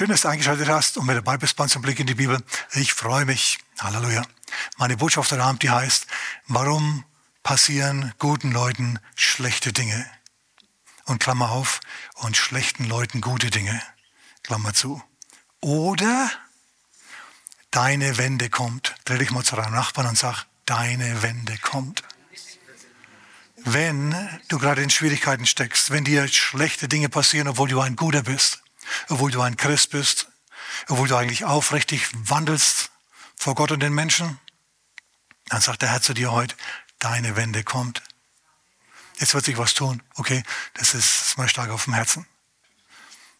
Schön, 0.00 0.08
dass 0.08 0.22
du 0.22 0.28
eingeschaltet 0.28 0.66
hast 0.70 0.96
und 0.96 1.04
mit 1.04 1.14
dabei 1.14 1.36
bist 1.36 1.56
bei 1.56 1.66
im 1.66 1.82
Blick 1.82 2.00
in 2.00 2.06
die 2.06 2.14
Bibel. 2.14 2.42
Ich 2.72 2.94
freue 2.94 3.26
mich. 3.26 3.58
Halleluja. 3.80 4.22
Meine 4.78 4.96
Botschaft 4.96 5.30
heute 5.30 5.42
Abend, 5.42 5.62
die 5.62 5.68
heißt, 5.68 6.06
warum 6.46 7.04
passieren 7.42 8.14
guten 8.18 8.50
Leuten 8.50 8.98
schlechte 9.14 9.74
Dinge? 9.74 10.10
Und 11.04 11.18
Klammer 11.18 11.50
auf, 11.50 11.80
und 12.14 12.34
schlechten 12.34 12.86
Leuten 12.86 13.20
gute 13.20 13.50
Dinge. 13.50 13.78
Klammer 14.42 14.72
zu. 14.72 15.02
Oder 15.60 16.30
deine 17.70 18.16
Wende 18.16 18.48
kommt. 18.48 18.94
Dreh 19.04 19.18
dich 19.18 19.32
mal 19.32 19.44
zu 19.44 19.54
deinem 19.54 19.74
Nachbarn 19.74 20.06
und 20.06 20.16
sag, 20.16 20.46
deine 20.64 21.22
Wende 21.22 21.58
kommt. 21.58 22.04
Wenn 23.66 24.14
du 24.48 24.58
gerade 24.58 24.82
in 24.82 24.88
Schwierigkeiten 24.88 25.44
steckst, 25.44 25.90
wenn 25.90 26.04
dir 26.04 26.26
schlechte 26.26 26.88
Dinge 26.88 27.10
passieren, 27.10 27.48
obwohl 27.48 27.68
du 27.68 27.82
ein 27.82 27.96
Guter 27.96 28.22
bist, 28.22 28.59
obwohl 29.08 29.30
du 29.30 29.40
ein 29.40 29.56
Christ 29.56 29.90
bist, 29.90 30.28
obwohl 30.88 31.08
du 31.08 31.16
eigentlich 31.16 31.44
aufrichtig 31.44 32.08
wandelst 32.12 32.90
vor 33.36 33.54
Gott 33.54 33.72
und 33.72 33.80
den 33.80 33.94
Menschen, 33.94 34.38
dann 35.48 35.60
sagt 35.60 35.82
der 35.82 35.90
Herr 35.90 36.02
zu 36.02 36.14
dir 36.14 36.32
heute, 36.32 36.54
deine 36.98 37.36
Wende 37.36 37.64
kommt. 37.64 38.02
Jetzt 39.18 39.34
wird 39.34 39.44
sich 39.44 39.58
was 39.58 39.74
tun. 39.74 40.02
Okay, 40.14 40.42
das 40.74 40.94
ist, 40.94 41.36
mal 41.36 41.48
stark 41.48 41.70
auf 41.70 41.84
dem 41.84 41.94
Herzen. 41.94 42.26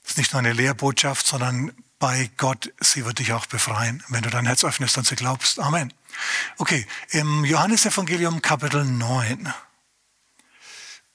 Das 0.02 0.12
ist 0.12 0.18
nicht 0.18 0.32
nur 0.32 0.40
eine 0.40 0.52
Lehrbotschaft, 0.52 1.26
sondern 1.26 1.72
bei 1.98 2.30
Gott, 2.36 2.72
sie 2.80 3.04
wird 3.04 3.18
dich 3.18 3.32
auch 3.32 3.46
befreien, 3.46 4.02
wenn 4.08 4.22
du 4.22 4.30
dein 4.30 4.46
Herz 4.46 4.64
öffnest 4.64 4.96
und 4.98 5.06
sie 5.06 5.16
glaubst. 5.16 5.58
Amen. 5.58 5.92
Okay, 6.58 6.86
im 7.10 7.44
Johannesevangelium 7.44 8.42
Kapitel 8.42 8.84
9. 8.84 9.52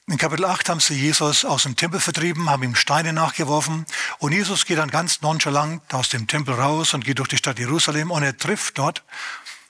In 0.07 0.19
Kapitel 0.19 0.45
8 0.45 0.69
haben 0.69 0.79
sie 0.79 0.93
Jesus 0.93 1.45
aus 1.45 1.63
dem 1.63 1.75
Tempel 1.75 1.99
vertrieben, 1.99 2.47
haben 2.47 2.61
ihm 2.61 2.75
Steine 2.75 3.11
nachgeworfen 3.11 3.87
und 4.19 4.33
Jesus 4.33 4.65
geht 4.65 4.77
dann 4.77 4.91
ganz 4.91 5.21
nonchalant 5.21 5.81
aus 5.95 6.09
dem 6.09 6.27
Tempel 6.27 6.53
raus 6.53 6.93
und 6.93 7.03
geht 7.03 7.17
durch 7.17 7.29
die 7.29 7.37
Stadt 7.37 7.57
Jerusalem 7.57 8.11
und 8.11 8.21
er 8.21 8.37
trifft 8.37 8.77
dort 8.77 9.03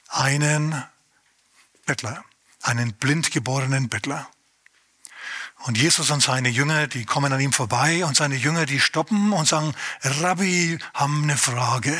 einen 0.10 0.84
Bettler, 1.86 2.26
einen 2.62 2.92
blind 2.92 3.32
geborenen 3.32 3.88
Bettler. 3.88 4.28
Und 5.60 5.78
Jesus 5.78 6.12
und 6.12 6.22
seine 6.22 6.50
Jünger, 6.50 6.88
die 6.88 7.06
kommen 7.06 7.32
an 7.32 7.40
ihm 7.40 7.54
vorbei 7.54 8.04
und 8.04 8.18
seine 8.18 8.36
Jünger, 8.36 8.66
die 8.66 8.82
stoppen 8.82 9.32
und 9.32 9.48
sagen, 9.48 9.74
Rabbi, 10.04 10.78
haben 10.94 11.24
eine 11.24 11.38
Frage. 11.38 11.98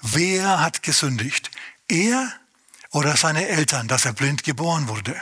Wer 0.00 0.62
hat 0.62 0.82
gesündigt? 0.82 1.50
Er 1.86 2.32
oder 2.92 3.14
seine 3.14 3.46
Eltern, 3.46 3.88
dass 3.88 4.06
er 4.06 4.14
blind 4.14 4.42
geboren 4.42 4.88
wurde? 4.88 5.20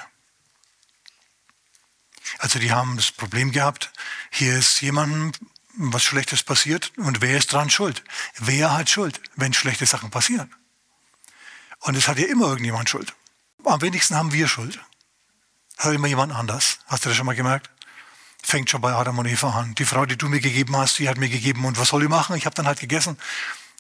Also 2.39 2.58
die 2.58 2.72
haben 2.72 2.97
das 2.97 3.11
Problem 3.12 3.53
gehabt, 3.53 3.92
hier 4.30 4.56
ist 4.56 4.80
jemandem 4.80 5.33
was 5.77 6.05
Schlechtes 6.05 6.42
passiert 6.42 6.92
und 6.97 7.20
wer 7.20 7.36
ist 7.36 7.53
dran 7.53 7.70
schuld? 7.70 8.05
Wer 8.39 8.72
hat 8.72 8.91
Schuld, 8.91 9.20
wenn 9.36 9.53
schlechte 9.53 9.86
Sachen 9.86 10.11
passieren? 10.11 10.55
Und 11.81 11.97
es 11.97 12.08
hat 12.08 12.19
ja 12.19 12.27
immer 12.27 12.47
irgendjemand 12.47 12.89
Schuld. 12.89 13.12
Am 13.64 13.81
wenigsten 13.83 14.14
haben 14.14 14.33
wir 14.33 14.48
Schuld. 14.48 14.78
Hat 15.78 15.92
immer 15.92 16.06
jemand 16.06 16.33
anders. 16.33 16.78
Hast 16.86 17.05
du 17.05 17.08
das 17.08 17.16
schon 17.16 17.27
mal 17.27 17.34
gemerkt? 17.34 17.70
Fängt 18.42 18.70
schon 18.70 18.81
bei 18.81 18.92
Adam 18.92 19.19
und 19.19 19.27
Eva 19.27 19.50
an. 19.50 19.75
Die 19.75 19.84
Frau, 19.84 20.06
die 20.06 20.16
du 20.16 20.28
mir 20.28 20.41
gegeben 20.41 20.77
hast, 20.77 20.98
die 20.98 21.09
hat 21.09 21.19
mir 21.19 21.28
gegeben. 21.28 21.64
Und 21.64 21.78
was 21.78 21.88
soll 21.88 22.03
ich 22.03 22.09
machen? 22.09 22.36
Ich 22.36 22.47
habe 22.47 22.55
dann 22.55 22.66
halt 22.66 22.78
gegessen. 22.78 23.19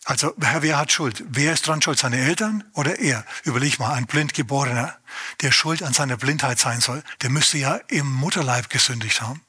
Also, 0.04 0.34
wer 0.36 0.76
hat 0.76 0.92
Schuld? 0.92 1.24
Wer 1.28 1.54
ist 1.54 1.66
dran 1.66 1.80
schuld? 1.80 1.98
Seine 1.98 2.18
Eltern 2.18 2.62
oder 2.74 2.98
er? 2.98 3.24
Überleg 3.44 3.78
mal, 3.78 3.94
ein 3.94 4.06
Blindgeborener, 4.06 4.98
der 5.40 5.50
schuld 5.50 5.82
an 5.82 5.94
seiner 5.94 6.18
Blindheit 6.18 6.58
sein 6.58 6.82
soll, 6.82 7.02
der 7.22 7.30
müsste 7.30 7.56
ja 7.56 7.76
im 7.88 8.12
Mutterleib 8.12 8.68
gesündigt 8.68 9.22
haben. 9.22 9.40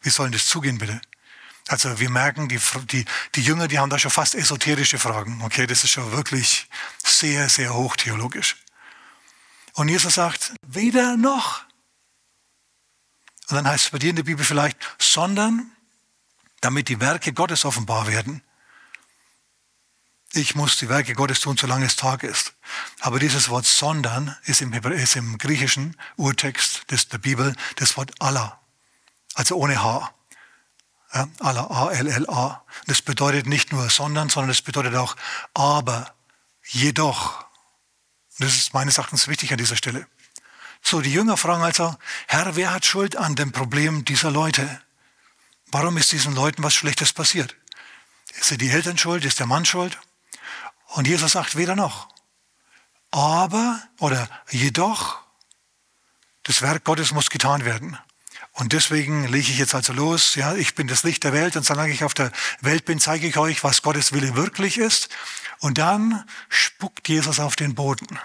Wie 0.00 0.08
soll 0.08 0.30
das 0.30 0.46
zugehen, 0.46 0.78
bitte? 0.78 1.02
Also, 1.68 2.00
wir 2.00 2.08
merken, 2.08 2.48
die, 2.48 2.58
die, 2.90 3.04
die 3.34 3.42
Jünger, 3.42 3.68
die 3.68 3.78
haben 3.78 3.90
da 3.90 3.98
schon 3.98 4.10
fast 4.10 4.34
esoterische 4.34 4.98
Fragen. 4.98 5.42
Okay, 5.42 5.66
das 5.66 5.84
ist 5.84 5.90
schon 5.90 6.10
wirklich 6.12 6.66
sehr, 7.04 7.50
sehr 7.50 7.74
hochtheologisch. 7.74 8.56
Und 9.74 9.88
Jesus 9.88 10.14
sagt, 10.14 10.54
weder 10.66 11.18
noch. 11.18 11.62
Und 13.48 13.56
dann 13.56 13.68
heißt 13.68 13.84
es 13.84 13.90
bei 13.90 13.98
dir 13.98 14.10
in 14.10 14.16
der 14.16 14.22
Bibel 14.22 14.44
vielleicht, 14.46 14.78
sondern 14.98 15.70
damit 16.62 16.88
die 16.88 17.00
Werke 17.00 17.34
Gottes 17.34 17.66
offenbar 17.66 18.06
werden 18.06 18.42
ich 20.36 20.54
muss 20.54 20.76
die 20.76 20.88
Werke 20.88 21.14
Gottes 21.14 21.40
tun, 21.40 21.56
solange 21.56 21.86
es 21.86 21.96
Tag 21.96 22.22
ist. 22.22 22.54
Aber 23.00 23.18
dieses 23.18 23.48
Wort 23.48 23.66
sondern 23.66 24.36
ist 24.44 24.62
im, 24.62 24.72
ist 24.72 25.16
im 25.16 25.38
griechischen 25.38 25.96
Urtext 26.16 26.90
des, 26.90 27.08
der 27.08 27.18
Bibel 27.18 27.54
das 27.76 27.96
Wort 27.96 28.12
Allah. 28.18 28.60
Also 29.34 29.56
ohne 29.56 29.82
H. 29.82 30.12
Ja, 31.14 31.28
Allah, 31.40 31.66
A-L-L-A. 31.70 32.64
Das 32.86 33.02
bedeutet 33.02 33.46
nicht 33.46 33.72
nur 33.72 33.88
sondern, 33.88 34.28
sondern 34.28 34.50
es 34.50 34.62
bedeutet 34.62 34.94
auch 34.96 35.16
aber, 35.54 36.12
jedoch. 36.66 37.44
Das 38.38 38.54
ist 38.54 38.74
meines 38.74 38.98
Erachtens 38.98 39.28
wichtig 39.28 39.52
an 39.52 39.58
dieser 39.58 39.76
Stelle. 39.76 40.06
So, 40.82 41.00
die 41.00 41.12
Jünger 41.12 41.36
fragen 41.36 41.62
also, 41.62 41.96
Herr, 42.26 42.56
wer 42.56 42.72
hat 42.72 42.84
Schuld 42.84 43.16
an 43.16 43.36
dem 43.36 43.52
Problem 43.52 44.04
dieser 44.04 44.30
Leute? 44.30 44.82
Warum 45.66 45.96
ist 45.96 46.12
diesen 46.12 46.34
Leuten 46.34 46.62
was 46.62 46.74
Schlechtes 46.74 47.12
passiert? 47.12 47.56
Ist 48.38 48.60
die 48.60 48.70
Eltern 48.70 48.98
schuld? 48.98 49.24
Ist 49.24 49.38
der 49.38 49.46
Mann 49.46 49.64
schuld? 49.64 49.98
Und 50.94 51.08
Jesus 51.08 51.32
sagt 51.32 51.56
weder 51.56 51.74
noch. 51.74 52.08
Aber 53.10 53.82
oder 53.98 54.28
jedoch, 54.50 55.18
das 56.44 56.62
Werk 56.62 56.84
Gottes 56.84 57.10
muss 57.10 57.30
getan 57.30 57.64
werden. 57.64 57.98
Und 58.52 58.72
deswegen 58.72 59.26
lege 59.26 59.50
ich 59.50 59.58
jetzt 59.58 59.74
also 59.74 59.92
los, 59.92 60.36
ja, 60.36 60.54
ich 60.54 60.76
bin 60.76 60.86
das 60.86 61.02
Licht 61.02 61.24
der 61.24 61.32
Welt 61.32 61.56
und 61.56 61.64
solange 61.64 61.92
ich 61.92 62.04
auf 62.04 62.14
der 62.14 62.30
Welt 62.60 62.84
bin, 62.84 63.00
zeige 63.00 63.26
ich 63.26 63.36
euch, 63.38 63.64
was 63.64 63.82
Gottes 63.82 64.12
Wille 64.12 64.36
wirklich 64.36 64.78
ist. 64.78 65.08
Und 65.58 65.78
dann 65.78 66.24
spuckt 66.48 67.08
Jesus 67.08 67.40
auf 67.40 67.56
den 67.56 67.74
Boden 67.74 68.20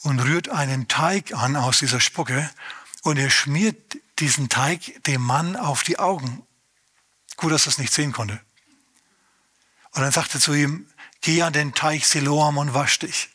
und 0.00 0.20
rührt 0.20 0.48
einen 0.48 0.88
Teig 0.88 1.34
an 1.34 1.54
aus 1.54 1.80
dieser 1.80 2.00
Spucke 2.00 2.50
und 3.02 3.18
er 3.18 3.28
schmiert 3.28 3.98
diesen 4.20 4.48
Teig 4.48 5.04
dem 5.04 5.20
Mann 5.20 5.54
auf 5.54 5.82
die 5.82 5.98
Augen. 5.98 6.46
Gut, 7.36 7.52
dass 7.52 7.66
er 7.66 7.72
es 7.72 7.78
nicht 7.78 7.92
sehen 7.92 8.12
konnte. 8.12 8.40
Und 9.90 10.00
dann 10.00 10.12
sagt 10.12 10.32
er 10.32 10.40
zu 10.40 10.54
ihm, 10.54 10.88
geh 11.24 11.42
an 11.42 11.54
den 11.54 11.74
Teich 11.74 12.06
Siloam 12.06 12.58
und 12.58 12.74
wasch 12.74 12.98
dich. 12.98 13.30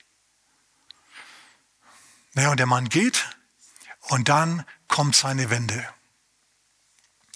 Ja, 2.36 2.52
und 2.52 2.60
der 2.60 2.68
Mann 2.68 2.88
geht 2.88 3.26
und 4.10 4.30
dann 4.30 4.64
kommt 4.88 5.16
seine 5.16 5.50
Wende. 5.50 5.86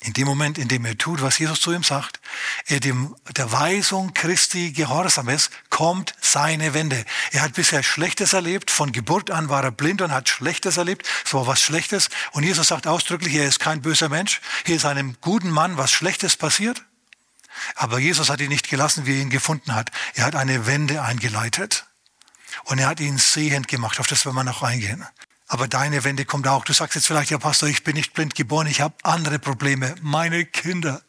In 0.01 0.13
dem 0.13 0.27
Moment, 0.27 0.57
in 0.57 0.67
dem 0.67 0.85
er 0.85 0.97
tut, 0.97 1.21
was 1.21 1.39
Jesus 1.39 1.61
zu 1.61 1.71
ihm 1.71 1.81
sagt, 1.81 2.19
er 2.67 2.79
dem, 2.79 3.15
der 3.35 3.51
Weisung 3.51 4.13
Christi 4.13 4.73
gehorsam 4.73 5.29
ist, 5.29 5.49
kommt 5.69 6.13
seine 6.21 6.73
Wende. 6.73 7.03
Er 7.31 7.41
hat 7.41 7.53
bisher 7.53 7.81
Schlechtes 7.81 8.33
erlebt, 8.33 8.69
von 8.69 8.91
Geburt 8.91 9.31
an 9.31 9.49
war 9.49 9.63
er 9.63 9.71
blind 9.71 10.01
und 10.01 10.11
hat 10.11 10.29
Schlechtes 10.29 10.77
erlebt, 10.77 11.07
es 11.25 11.33
war 11.33 11.47
was 11.47 11.61
Schlechtes. 11.61 12.09
Und 12.33 12.43
Jesus 12.43 12.67
sagt 12.67 12.85
ausdrücklich, 12.85 13.33
er 13.33 13.47
ist 13.47 13.59
kein 13.59 13.81
böser 13.81 14.09
Mensch, 14.09 14.39
hier 14.65 14.75
ist 14.75 14.85
einem 14.85 15.15
guten 15.21 15.49
Mann 15.49 15.77
was 15.77 15.91
Schlechtes 15.91 16.35
passiert. 16.35 16.83
Aber 17.75 17.99
Jesus 17.99 18.29
hat 18.29 18.41
ihn 18.41 18.49
nicht 18.49 18.69
gelassen, 18.69 19.05
wie 19.05 19.15
er 19.15 19.21
ihn 19.21 19.29
gefunden 19.29 19.73
hat. 19.73 19.91
Er 20.13 20.25
hat 20.25 20.35
eine 20.35 20.65
Wende 20.65 21.01
eingeleitet. 21.01 21.85
Und 22.65 22.79
er 22.79 22.87
hat 22.87 22.99
ihn 22.99 23.17
sehend 23.17 23.67
gemacht. 23.67 23.99
Auf 23.99 24.07
das 24.07 24.25
werden 24.25 24.35
wir 24.35 24.43
noch 24.43 24.63
eingehen. 24.63 25.05
Aber 25.47 25.67
deine 25.67 26.03
Wende 26.03 26.25
kommt 26.25 26.47
auch. 26.47 26.65
Du 26.65 26.73
sagst 26.73 26.95
jetzt 26.95 27.07
vielleicht, 27.07 27.29
ja 27.29 27.37
Pastor, 27.37 27.69
ich 27.69 27.83
bin 27.83 27.95
nicht 27.95 28.13
blind 28.13 28.35
geboren, 28.35 28.67
ich 28.67 28.81
habe 28.81 28.95
andere 29.03 29.39
Probleme. 29.39 29.95
Meine 30.01 30.45
Kinder, 30.45 31.01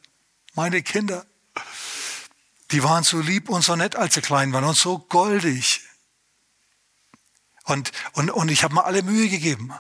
meine 0.55 0.83
Kinder, 0.83 1.25
die 2.71 2.83
waren 2.83 3.05
so 3.05 3.21
lieb 3.21 3.49
und 3.49 3.63
so 3.63 3.77
nett, 3.77 3.97
als 3.97 4.15
sie 4.15 4.21
klein 4.21 4.53
waren 4.53 4.65
und 4.65 4.77
so 4.77 4.99
goldig. 4.99 5.81
Und, 7.65 7.93
und, 8.13 8.31
und 8.31 8.51
ich 8.51 8.65
habe 8.65 8.75
mir 8.75 8.85
alle 8.85 9.03
Mühe 9.03 9.29
gegeben. 9.29 9.73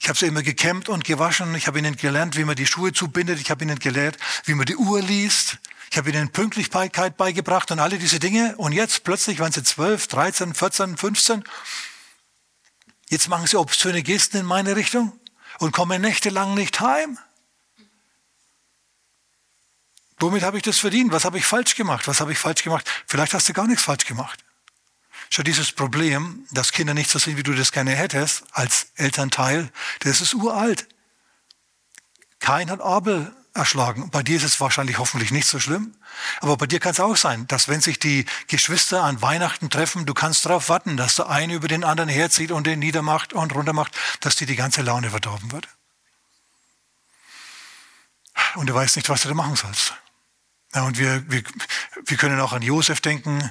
Ich 0.00 0.08
habe 0.08 0.18
sie 0.18 0.26
immer 0.26 0.42
gekämmt 0.42 0.88
und 0.88 1.04
gewaschen. 1.04 1.54
Ich 1.54 1.66
habe 1.66 1.78
ihnen 1.78 1.96
gelernt, 1.96 2.36
wie 2.36 2.44
man 2.44 2.56
die 2.56 2.66
Schuhe 2.66 2.92
zubindet. 2.92 3.40
Ich 3.40 3.50
habe 3.50 3.64
ihnen 3.64 3.78
gelernt, 3.78 4.16
wie 4.44 4.54
man 4.54 4.66
die 4.66 4.76
Uhr 4.76 5.00
liest. 5.00 5.58
Ich 5.90 5.96
habe 5.96 6.10
ihnen 6.10 6.30
Pünktlichkeit 6.30 7.16
beigebracht 7.16 7.70
und 7.70 7.78
alle 7.78 7.98
diese 7.98 8.18
Dinge. 8.18 8.56
Und 8.56 8.72
jetzt 8.72 9.04
plötzlich 9.04 9.40
waren 9.40 9.52
sie 9.52 9.62
12, 9.62 10.06
13, 10.08 10.54
14, 10.54 10.96
15. 10.96 11.44
Jetzt 13.08 13.28
machen 13.28 13.46
sie 13.46 13.56
obszöne 13.56 14.02
Gesten 14.02 14.38
in 14.38 14.46
meine 14.46 14.76
Richtung 14.76 15.18
und 15.58 15.72
kommen 15.72 16.02
nächtelang 16.02 16.54
nicht 16.54 16.80
heim. 16.80 17.18
Womit 20.20 20.42
habe 20.42 20.56
ich 20.56 20.62
das 20.62 20.78
verdient? 20.78 21.12
Was 21.12 21.24
habe 21.24 21.38
ich 21.38 21.46
falsch 21.46 21.74
gemacht? 21.74 22.06
Was 22.08 22.20
habe 22.20 22.32
ich 22.32 22.38
falsch 22.38 22.62
gemacht? 22.62 22.90
Vielleicht 23.06 23.34
hast 23.34 23.48
du 23.48 23.52
gar 23.52 23.66
nichts 23.66 23.84
falsch 23.84 24.04
gemacht. 24.04 24.44
Schon 25.30 25.44
dieses 25.44 25.72
Problem, 25.72 26.46
dass 26.50 26.72
Kinder 26.72 26.94
nicht 26.94 27.10
so 27.10 27.18
sind, 27.18 27.36
wie 27.36 27.42
du 27.42 27.54
das 27.54 27.72
gerne 27.72 27.94
hättest, 27.94 28.44
als 28.52 28.88
Elternteil, 28.96 29.70
das 30.00 30.20
ist 30.20 30.34
uralt. 30.34 30.88
Kein 32.40 32.70
hat 32.70 32.80
Abel 32.80 33.34
erschlagen. 33.58 34.10
Bei 34.10 34.22
dir 34.22 34.36
ist 34.36 34.44
es 34.44 34.60
wahrscheinlich 34.60 34.98
hoffentlich 34.98 35.30
nicht 35.30 35.46
so 35.46 35.60
schlimm. 35.60 35.94
Aber 36.40 36.56
bei 36.56 36.66
dir 36.66 36.80
kann 36.80 36.92
es 36.92 37.00
auch 37.00 37.16
sein, 37.16 37.46
dass 37.48 37.68
wenn 37.68 37.80
sich 37.80 37.98
die 37.98 38.24
Geschwister 38.46 39.02
an 39.04 39.20
Weihnachten 39.20 39.68
treffen, 39.70 40.06
du 40.06 40.14
kannst 40.14 40.46
darauf 40.46 40.68
warten, 40.68 40.96
dass 40.96 41.16
der 41.16 41.28
eine 41.28 41.54
über 41.54 41.68
den 41.68 41.84
anderen 41.84 42.08
herzieht 42.08 42.50
und 42.50 42.66
den 42.66 42.78
niedermacht 42.78 43.32
und 43.32 43.54
runtermacht, 43.54 43.94
dass 44.20 44.36
dir 44.36 44.46
die 44.46 44.56
ganze 44.56 44.82
Laune 44.82 45.10
verdorben 45.10 45.52
wird. 45.52 45.68
Und 48.54 48.68
du 48.68 48.74
weißt 48.74 48.96
nicht, 48.96 49.08
was 49.08 49.22
du 49.22 49.28
da 49.28 49.34
machen 49.34 49.56
sollst. 49.56 49.94
Ja, 50.74 50.82
und 50.82 50.98
wir, 50.98 51.30
wir, 51.30 51.42
wir 52.04 52.16
können 52.16 52.40
auch 52.40 52.52
an 52.52 52.62
Josef 52.62 53.00
denken, 53.00 53.50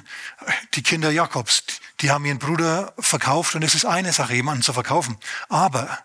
die 0.74 0.82
Kinder 0.82 1.10
Jakobs, 1.10 1.64
die 2.00 2.10
haben 2.10 2.24
ihren 2.24 2.38
Bruder 2.38 2.94
verkauft 2.98 3.54
und 3.54 3.62
es 3.62 3.74
ist 3.74 3.84
eine 3.84 4.12
Sache, 4.12 4.34
jemanden 4.34 4.62
zu 4.62 4.72
verkaufen. 4.72 5.18
Aber 5.48 5.98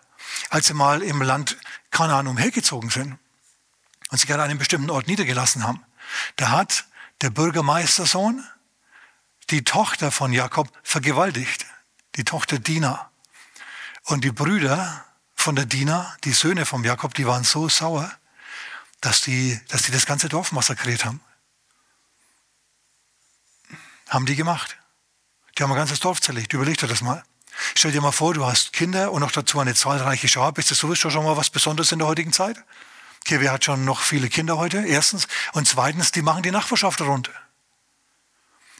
als 0.50 0.66
sie 0.66 0.74
mal 0.74 1.02
im 1.02 1.22
Land 1.22 1.56
Kanaan 1.90 2.26
umhergezogen 2.26 2.90
sind 2.90 3.18
und 4.10 4.18
sich 4.18 4.32
an 4.32 4.40
einem 4.40 4.58
bestimmten 4.58 4.90
Ort 4.90 5.06
niedergelassen 5.06 5.64
haben, 5.64 5.84
da 6.36 6.50
hat 6.50 6.84
der 7.20 7.30
Bürgermeistersohn 7.30 8.44
die 9.50 9.64
Tochter 9.64 10.10
von 10.10 10.32
Jakob 10.32 10.70
vergewaltigt, 10.82 11.66
die 12.16 12.24
Tochter 12.24 12.58
Dina. 12.58 13.10
Und 14.04 14.24
die 14.24 14.32
Brüder 14.32 15.04
von 15.34 15.56
der 15.56 15.66
Dina, 15.66 16.16
die 16.24 16.32
Söhne 16.32 16.66
von 16.66 16.84
Jakob, 16.84 17.14
die 17.14 17.26
waren 17.26 17.44
so 17.44 17.68
sauer, 17.68 18.10
dass 19.00 19.22
die, 19.22 19.60
dass 19.68 19.82
die 19.82 19.92
das 19.92 20.06
ganze 20.06 20.28
Dorf 20.28 20.52
massakriert 20.52 21.04
haben. 21.04 21.20
Haben 24.08 24.26
die 24.26 24.36
gemacht. 24.36 24.76
Die 25.56 25.62
haben 25.62 25.72
ein 25.72 25.76
ganzes 25.76 26.00
Dorf 26.00 26.20
zerlegt. 26.20 26.52
Überleg 26.52 26.78
dir 26.78 26.86
das 26.86 27.02
mal. 27.02 27.22
Stell 27.74 27.92
dir 27.92 28.00
mal 28.00 28.12
vor, 28.12 28.34
du 28.34 28.44
hast 28.44 28.72
Kinder 28.72 29.12
und 29.12 29.20
noch 29.20 29.30
dazu 29.30 29.60
eine 29.60 29.74
zahlreiche 29.74 30.28
Schar. 30.28 30.52
Bist 30.52 30.70
du 30.70 30.74
sowieso 30.74 31.10
schon 31.10 31.24
mal 31.24 31.36
was 31.36 31.50
Besonderes 31.50 31.92
in 31.92 31.98
der 31.98 32.08
heutigen 32.08 32.32
Zeit? 32.32 32.56
Wer 33.28 33.52
hat 33.52 33.64
schon 33.64 33.84
noch 33.84 34.00
viele 34.00 34.28
Kinder 34.28 34.58
heute? 34.58 34.84
Erstens. 34.86 35.28
Und 35.52 35.66
zweitens, 35.66 36.12
die 36.12 36.22
machen 36.22 36.42
die 36.42 36.50
Nachbarschaft 36.50 37.00
runter. 37.00 37.32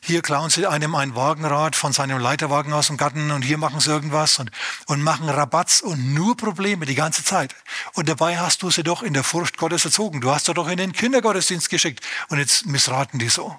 Hier 0.07 0.21
klauen 0.21 0.51
sie 0.51 0.67
einem 0.67 0.95
ein 0.95 1.15
Wagenrad 1.15 1.75
von 1.75 1.95
seinem 1.95 2.19
Leiterwagen 2.19 2.75
aus 2.75 2.89
dem 2.89 2.99
Garten 2.99 3.31
und 3.31 3.41
hier 3.41 3.57
machen 3.57 3.81
sie 3.81 3.89
irgendwas 3.89 4.39
und, 4.39 4.51
und 4.85 5.01
machen 5.03 5.31
Rabatz 5.31 5.81
und 5.81 6.13
nur 6.13 6.37
Probleme 6.37 6.85
die 6.85 6.95
ganze 6.95 7.25
Zeit. 7.25 7.55
Und 7.95 8.07
dabei 8.11 8.39
hast 8.39 8.63
du 8.63 8.71
sie 8.71 8.83
doch 8.83 9.03
in 9.03 9.15
der 9.15 9.25
Furcht 9.25 9.57
Gottes 9.57 9.87
erzogen. 9.87 10.21
Du 10.21 10.31
hast 10.31 10.45
sie 10.45 10.53
doch 10.53 10.69
in 10.69 10.77
den 10.77 10.93
Kindergottesdienst 10.93 11.71
geschickt 11.71 12.05
und 12.29 12.39
jetzt 12.39 12.67
missraten 12.67 13.19
die 13.19 13.31
so. 13.31 13.59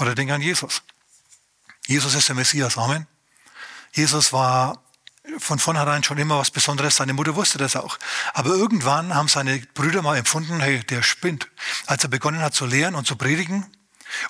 Oder 0.00 0.16
denk 0.16 0.32
an 0.32 0.42
Jesus. 0.42 0.82
Jesus 1.86 2.14
ist 2.14 2.28
der 2.28 2.34
Messias, 2.34 2.76
Amen. 2.76 3.06
Jesus 3.92 4.32
war 4.32 4.82
von 5.40 5.58
vornherein 5.58 6.04
schon 6.04 6.18
immer 6.18 6.38
was 6.38 6.50
Besonderes. 6.50 6.96
Seine 6.96 7.12
Mutter 7.12 7.34
wusste 7.34 7.58
das 7.58 7.76
auch. 7.76 7.98
Aber 8.34 8.50
irgendwann 8.50 9.14
haben 9.14 9.28
seine 9.28 9.58
Brüder 9.74 10.02
mal 10.02 10.16
empfunden, 10.16 10.60
hey, 10.60 10.80
der 10.84 11.02
spinnt. 11.02 11.48
Als 11.86 12.04
er 12.04 12.10
begonnen 12.10 12.40
hat 12.40 12.54
zu 12.54 12.66
lehren 12.66 12.94
und 12.94 13.06
zu 13.06 13.16
predigen 13.16 13.66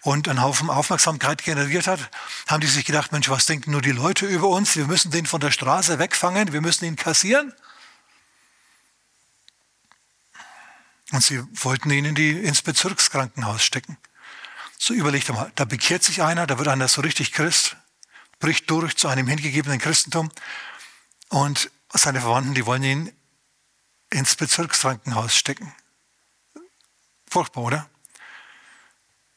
und 0.03 0.29
einen 0.29 0.43
Haufen 0.43 0.71
Aufmerksamkeit 0.71 1.43
generiert 1.43 1.87
hat, 1.87 2.11
haben 2.49 2.61
die 2.61 2.67
sich 2.67 2.85
gedacht, 2.85 3.13
Mensch, 3.13 3.29
was 3.29 3.47
denken 3.47 3.71
nur 3.71 3.83
die 3.83 3.93
Leute 3.93 4.27
über 4.27 4.49
uns? 4.49 4.77
Wir 4.77 4.87
müssen 4.87 5.11
den 5.11 5.27
von 5.27 5.41
der 5.41 5.51
Straße 5.51 5.99
wegfangen, 5.99 6.53
wir 6.53 6.61
müssen 6.61 6.85
ihn 6.85 6.97
kassieren. 6.97 7.53
Und 11.13 11.23
sie 11.25 11.43
wollten 11.63 11.91
ihn 11.91 12.05
in 12.05 12.15
die, 12.15 12.31
ins 12.31 12.63
Bezirkskrankenhaus 12.63 13.65
stecken. 13.65 13.99
So 14.79 14.95
überlegt 14.95 15.29
mal, 15.29 15.51
da 15.57 15.65
bekehrt 15.65 16.05
sich 16.05 16.23
einer, 16.23 16.47
da 16.47 16.59
wird 16.59 16.69
einer 16.69 16.89
so 16.89 17.03
richtig 17.03 17.33
Christ, 17.33 17.77
bricht 18.39 18.71
durch 18.71 18.97
zu 18.97 19.09
einem 19.09 19.27
hingegebenen 19.27 19.79
Christentum 19.79 20.31
und 21.31 21.71
seine 21.93 22.21
Verwandten, 22.21 22.55
die 22.55 22.67
wollen 22.67 22.85
ihn 22.85 23.13
ins 24.11 24.37
Bezirkskrankenhaus 24.37 25.35
stecken. 25.35 25.73
Furchtbar, 27.29 27.63
oder? 27.63 27.91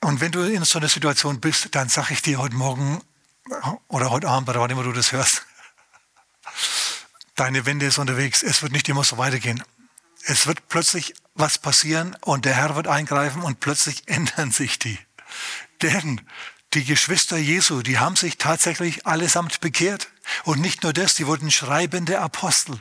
Und 0.02 0.20
wenn 0.20 0.32
du 0.32 0.42
in 0.42 0.66
so 0.66 0.80
einer 0.80 0.90
Situation 0.90 1.40
bist, 1.40 1.74
dann 1.76 1.88
sage 1.90 2.14
ich 2.14 2.22
dir 2.22 2.40
heute 2.40 2.56
Morgen 2.56 3.02
oder 3.88 4.10
heute 4.10 4.28
Abend, 4.28 4.50
oder 4.50 4.60
wann 4.60 4.70
immer 4.70 4.84
du 4.84 4.92
das 4.92 5.12
hörst, 5.12 5.46
deine 7.36 7.66
Wende 7.66 7.86
ist 7.86 7.98
unterwegs. 7.98 8.44
Es 8.44 8.62
wird 8.62 8.74
nicht 8.74 8.90
immer 8.90 9.04
so 9.04 9.18
weitergehen. 9.18 9.64
Es 10.26 10.48
wird 10.48 10.68
plötzlich 10.70 11.14
was 11.36 11.58
passieren 11.58 12.16
und 12.22 12.46
der 12.46 12.56
Herr 12.56 12.76
wird 12.76 12.88
eingreifen 12.88 13.44
und 13.44 13.60
plötzlich 13.60 14.08
ändern 14.08 14.52
sich 14.52 14.80
die. 14.80 15.00
Denn 15.82 16.22
die 16.74 16.84
Geschwister 16.84 17.38
Jesu, 17.38 17.82
die 17.82 18.00
haben 18.00 18.16
sich 18.16 18.38
tatsächlich 18.38 19.06
allesamt 19.06 19.62
bekehrt. 19.62 20.10
Und 20.44 20.60
nicht 20.60 20.84
nur 20.84 20.94
das, 20.94 21.16
die 21.16 21.28
wurden 21.28 21.52
schreibende 21.52 22.20
Apostel. 22.20 22.80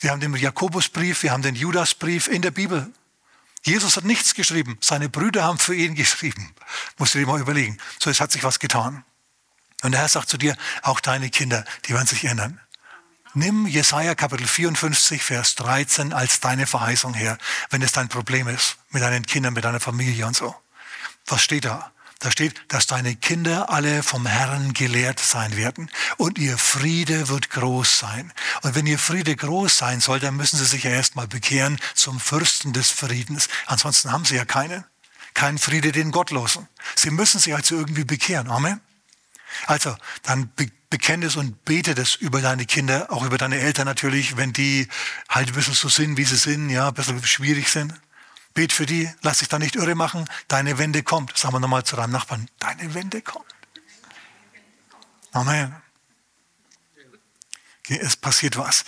Wir 0.00 0.10
haben 0.10 0.20
den 0.20 0.34
Jakobusbrief, 0.34 1.22
wir 1.22 1.32
haben 1.32 1.42
den 1.42 1.56
Judasbrief 1.56 2.28
in 2.28 2.42
der 2.42 2.50
Bibel. 2.50 2.92
Jesus 3.62 3.96
hat 3.96 4.04
nichts 4.04 4.34
geschrieben, 4.34 4.78
seine 4.80 5.08
Brüder 5.08 5.42
haben 5.42 5.58
für 5.58 5.74
ihn 5.74 5.94
geschrieben. 5.94 6.54
Musst 6.96 7.14
du 7.14 7.18
dir 7.18 7.26
mal 7.26 7.40
überlegen. 7.40 7.78
So, 7.98 8.08
es 8.08 8.20
hat 8.20 8.30
sich 8.30 8.44
was 8.44 8.60
getan. 8.60 9.04
Und 9.82 9.92
der 9.92 10.00
Herr 10.00 10.08
sagt 10.08 10.28
zu 10.28 10.38
dir, 10.38 10.56
auch 10.82 11.00
deine 11.00 11.30
Kinder, 11.30 11.64
die 11.86 11.94
werden 11.94 12.06
sich 12.06 12.24
ändern. 12.24 12.60
Nimm 13.34 13.66
Jesaja 13.66 14.14
Kapitel 14.14 14.46
54, 14.46 15.22
Vers 15.22 15.54
13 15.56 16.12
als 16.12 16.40
deine 16.40 16.66
Verheißung 16.66 17.14
her, 17.14 17.38
wenn 17.70 17.82
es 17.82 17.92
dein 17.92 18.08
Problem 18.08 18.48
ist, 18.48 18.78
mit 18.90 19.02
deinen 19.02 19.26
Kindern, 19.26 19.54
mit 19.54 19.64
deiner 19.64 19.80
Familie 19.80 20.26
und 20.26 20.34
so. 20.34 20.54
Was 21.26 21.42
steht 21.42 21.64
da? 21.64 21.92
Da 22.20 22.32
steht, 22.32 22.60
dass 22.66 22.88
deine 22.88 23.14
Kinder 23.14 23.70
alle 23.70 24.02
vom 24.02 24.26
Herrn 24.26 24.72
gelehrt 24.72 25.20
sein 25.20 25.56
werden 25.56 25.88
und 26.16 26.36
ihr 26.36 26.58
Friede 26.58 27.28
wird 27.28 27.50
groß 27.50 28.00
sein. 28.00 28.32
Und 28.62 28.74
wenn 28.74 28.86
ihr 28.86 28.98
Friede 28.98 29.36
groß 29.36 29.78
sein 29.78 30.00
soll, 30.00 30.18
dann 30.18 30.36
müssen 30.36 30.58
sie 30.58 30.64
sich 30.64 30.82
ja 30.82 30.90
erstmal 30.90 31.28
bekehren 31.28 31.78
zum 31.94 32.18
Fürsten 32.18 32.72
des 32.72 32.90
Friedens. 32.90 33.48
Ansonsten 33.66 34.10
haben 34.10 34.24
sie 34.24 34.34
ja 34.34 34.44
keinen. 34.44 34.84
Keinen 35.34 35.58
Friede 35.58 35.92
den 35.92 36.10
Gottlosen. 36.10 36.66
Sie 36.96 37.10
müssen 37.10 37.38
sich 37.38 37.54
also 37.54 37.76
irgendwie 37.76 38.04
bekehren. 38.04 38.50
Amen. 38.50 38.80
Also, 39.66 39.96
dann 40.22 40.50
be 40.56 40.70
bekenne 40.90 41.26
es 41.26 41.36
und 41.36 41.66
bete 41.66 41.94
das 41.94 42.14
über 42.14 42.40
deine 42.40 42.64
Kinder, 42.64 43.12
auch 43.12 43.22
über 43.22 43.36
deine 43.36 43.58
Eltern 43.58 43.84
natürlich, 43.84 44.38
wenn 44.38 44.54
die 44.54 44.88
halt 45.28 45.48
ein 45.48 45.54
bisschen 45.54 45.74
so 45.74 45.90
sind, 45.90 46.16
wie 46.16 46.24
sie 46.24 46.36
sind, 46.38 46.70
ja, 46.70 46.88
ein 46.88 46.94
bisschen 46.94 47.22
schwierig 47.24 47.68
sind. 47.68 47.92
Bet 48.58 48.72
für 48.72 48.86
die, 48.86 49.08
lass 49.22 49.38
dich 49.38 49.46
da 49.46 49.60
nicht 49.60 49.76
irre 49.76 49.94
machen. 49.94 50.28
Deine 50.48 50.78
Wende 50.78 51.04
kommt. 51.04 51.38
Sagen 51.38 51.54
wir 51.54 51.60
nochmal 51.60 51.84
zu 51.84 51.94
deinem 51.94 52.10
Nachbarn. 52.10 52.50
Deine 52.58 52.92
Wende 52.92 53.22
kommt. 53.22 53.46
Amen. 55.30 55.76
Es 57.88 58.16
passiert 58.16 58.56
was. 58.56 58.84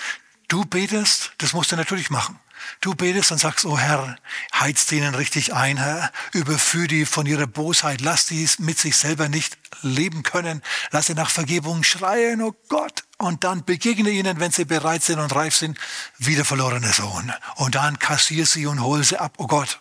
Du 0.49 0.65
betest, 0.65 1.35
das 1.39 1.53
musst 1.53 1.71
du 1.71 1.77
natürlich 1.77 2.11
machen. 2.11 2.37
Du 2.81 2.97
betest 2.97 3.31
und 3.31 3.39
sagst, 3.39 3.65
oh 3.65 3.79
Herr, 3.79 4.17
heiz 4.53 4.87
denen 4.87 5.15
richtig 5.15 5.55
ein, 5.55 5.77
Herr, 5.77 6.11
überführ 6.33 6.89
die 6.89 7.07
von 7.07 7.27
ihrer 7.27 7.47
Bosheit, 7.47 8.01
lass 8.01 8.27
die 8.27 8.49
mit 8.59 8.77
sich 8.77 8.97
selber 8.97 9.29
nicht 9.29 9.57
leben 9.83 10.25
können, 10.25 10.63
lass 10.91 11.07
sie 11.07 11.15
nach 11.15 11.31
Vergebung 11.31 11.85
schreien, 11.85 12.43
oh 12.43 12.57
Gott, 12.69 13.05
und 13.21 13.45
dann 13.45 13.65
begegne 13.65 14.11
ihnen, 14.11 14.41
wenn 14.41 14.51
sie 14.51 14.65
bereit 14.65 15.03
sind 15.03 15.19
und 15.19 15.35
reif 15.35 15.55
sind, 15.55 15.79
wie 16.19 16.35
der 16.35 16.45
verlorene 16.45 16.93
Sohn. 16.93 17.33
Und 17.57 17.75
dann 17.75 17.99
kassier 17.99 18.47
sie 18.47 18.67
und 18.67 18.83
hol 18.83 19.05
sie 19.05 19.19
ab, 19.19 19.35
oh 19.37 19.47
Gott. 19.47 19.81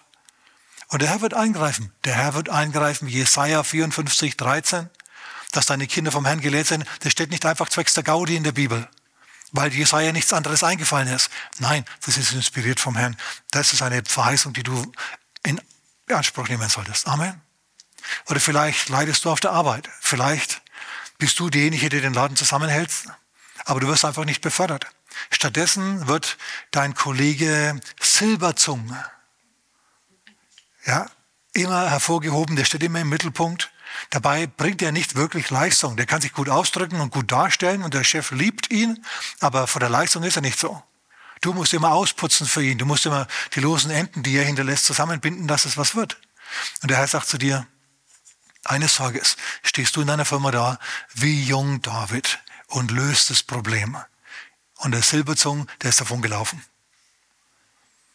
Und 0.89 1.01
der 1.01 1.09
Herr 1.09 1.21
wird 1.21 1.33
eingreifen. 1.33 1.91
Der 2.03 2.15
Herr 2.15 2.33
wird 2.33 2.49
eingreifen, 2.49 3.07
Jesaja 3.07 3.63
54, 3.63 4.35
13, 4.37 4.89
dass 5.51 5.67
deine 5.67 5.87
Kinder 5.87 6.11
vom 6.11 6.25
Herrn 6.25 6.41
gelehrt 6.41 6.67
sind. 6.67 6.85
Das 7.01 7.11
steht 7.11 7.29
nicht 7.29 7.45
einfach 7.45 7.69
zwecks 7.69 7.93
der 7.93 8.03
Gaudi 8.03 8.35
in 8.35 8.43
der 8.43 8.51
Bibel 8.51 8.87
weil 9.51 9.73
Jesaja 9.73 10.11
nichts 10.11 10.33
anderes 10.33 10.63
eingefallen 10.63 11.07
ist. 11.07 11.29
Nein, 11.57 11.85
das 12.05 12.17
ist 12.17 12.33
inspiriert 12.33 12.79
vom 12.79 12.95
Herrn. 12.95 13.17
Das 13.51 13.73
ist 13.73 13.81
eine 13.81 14.03
Verheißung, 14.05 14.53
die 14.53 14.63
du 14.63 14.91
in 15.43 15.59
Anspruch 16.07 16.47
nehmen 16.49 16.69
solltest. 16.69 17.07
Amen. 17.07 17.41
Oder 18.27 18.39
vielleicht 18.39 18.89
leidest 18.89 19.25
du 19.25 19.31
auf 19.31 19.39
der 19.39 19.51
Arbeit. 19.51 19.89
Vielleicht 20.01 20.61
bist 21.17 21.39
du 21.39 21.49
derjenige, 21.49 21.89
der 21.89 22.01
den 22.01 22.13
Laden 22.13 22.37
zusammenhält, 22.37 22.91
aber 23.65 23.79
du 23.79 23.87
wirst 23.87 24.05
einfach 24.05 24.25
nicht 24.25 24.41
befördert. 24.41 24.87
Stattdessen 25.31 26.07
wird 26.07 26.37
dein 26.71 26.93
Kollege 26.93 27.79
Silberzung 28.01 28.95
ja, 30.85 31.05
immer 31.53 31.89
hervorgehoben, 31.89 32.55
der 32.55 32.65
steht 32.65 32.83
immer 32.83 33.01
im 33.01 33.09
Mittelpunkt. 33.09 33.71
Dabei 34.11 34.47
bringt 34.47 34.81
er 34.81 34.91
nicht 34.91 35.15
wirklich 35.15 35.49
Leistung. 35.49 35.97
Der 35.97 36.05
kann 36.05 36.21
sich 36.21 36.33
gut 36.33 36.49
ausdrücken 36.49 37.01
und 37.01 37.11
gut 37.11 37.31
darstellen 37.31 37.83
und 37.83 37.93
der 37.93 38.03
Chef 38.03 38.31
liebt 38.31 38.71
ihn, 38.71 39.03
aber 39.39 39.67
von 39.67 39.79
der 39.79 39.89
Leistung 39.89 40.23
ist 40.23 40.35
er 40.35 40.41
nicht 40.41 40.59
so. 40.59 40.81
Du 41.41 41.53
musst 41.53 41.73
immer 41.73 41.91
ausputzen 41.91 42.47
für 42.47 42.63
ihn. 42.63 42.77
Du 42.77 42.85
musst 42.85 43.05
immer 43.05 43.27
die 43.55 43.61
losen 43.61 43.91
Enden, 43.91 44.23
die 44.23 44.35
er 44.35 44.43
hinterlässt, 44.43 44.85
zusammenbinden, 44.85 45.47
dass 45.47 45.65
es 45.65 45.77
was 45.77 45.95
wird. 45.95 46.17
Und 46.81 46.91
der 46.91 46.97
Herr 46.97 47.07
sagt 47.07 47.27
zu 47.27 47.37
dir, 47.37 47.65
eines 48.65 48.95
Tages 48.95 49.37
stehst 49.63 49.95
du 49.95 50.01
in 50.01 50.07
deiner 50.07 50.25
Firma 50.25 50.51
da 50.51 50.79
wie 51.13 51.43
jung 51.43 51.81
David 51.81 52.39
und 52.69 52.91
löst 52.91 53.29
das 53.29 53.43
Problem. 53.43 53.97
Und 54.77 54.91
der 54.91 55.01
Silberzung, 55.01 55.67
der 55.81 55.89
ist 55.89 55.99
davon 55.99 56.21
gelaufen. 56.21 56.63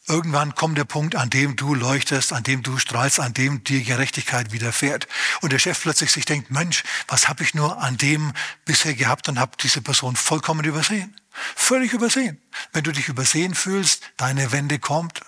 Irgendwann 0.06 0.54
kommt 0.54 0.76
der 0.76 0.84
Punkt, 0.84 1.16
an 1.16 1.30
dem 1.30 1.56
du 1.56 1.74
leuchtest, 1.74 2.34
an 2.34 2.42
dem 2.42 2.62
du 2.62 2.78
strahlst, 2.78 3.20
an 3.20 3.32
dem 3.32 3.64
dir 3.64 3.82
Gerechtigkeit 3.82 4.52
widerfährt. 4.52 5.08
Und 5.40 5.52
der 5.52 5.58
Chef 5.58 5.80
plötzlich 5.80 6.12
sich 6.12 6.26
denkt, 6.26 6.50
Mensch, 6.50 6.84
was 7.08 7.28
habe 7.28 7.42
ich 7.42 7.54
nur 7.54 7.80
an 7.80 7.96
dem 7.96 8.34
bisher 8.66 8.94
gehabt 8.94 9.30
und 9.30 9.38
habe 9.38 9.52
diese 9.62 9.80
Person 9.80 10.14
vollkommen 10.14 10.64
übersehen. 10.64 11.18
Völlig 11.56 11.94
übersehen. 11.94 12.40
Wenn 12.72 12.84
du 12.84 12.92
dich 12.92 13.08
übersehen 13.08 13.54
fühlst, 13.54 14.02
deine 14.18 14.52
Wende 14.52 14.78
kommt. 14.78 15.20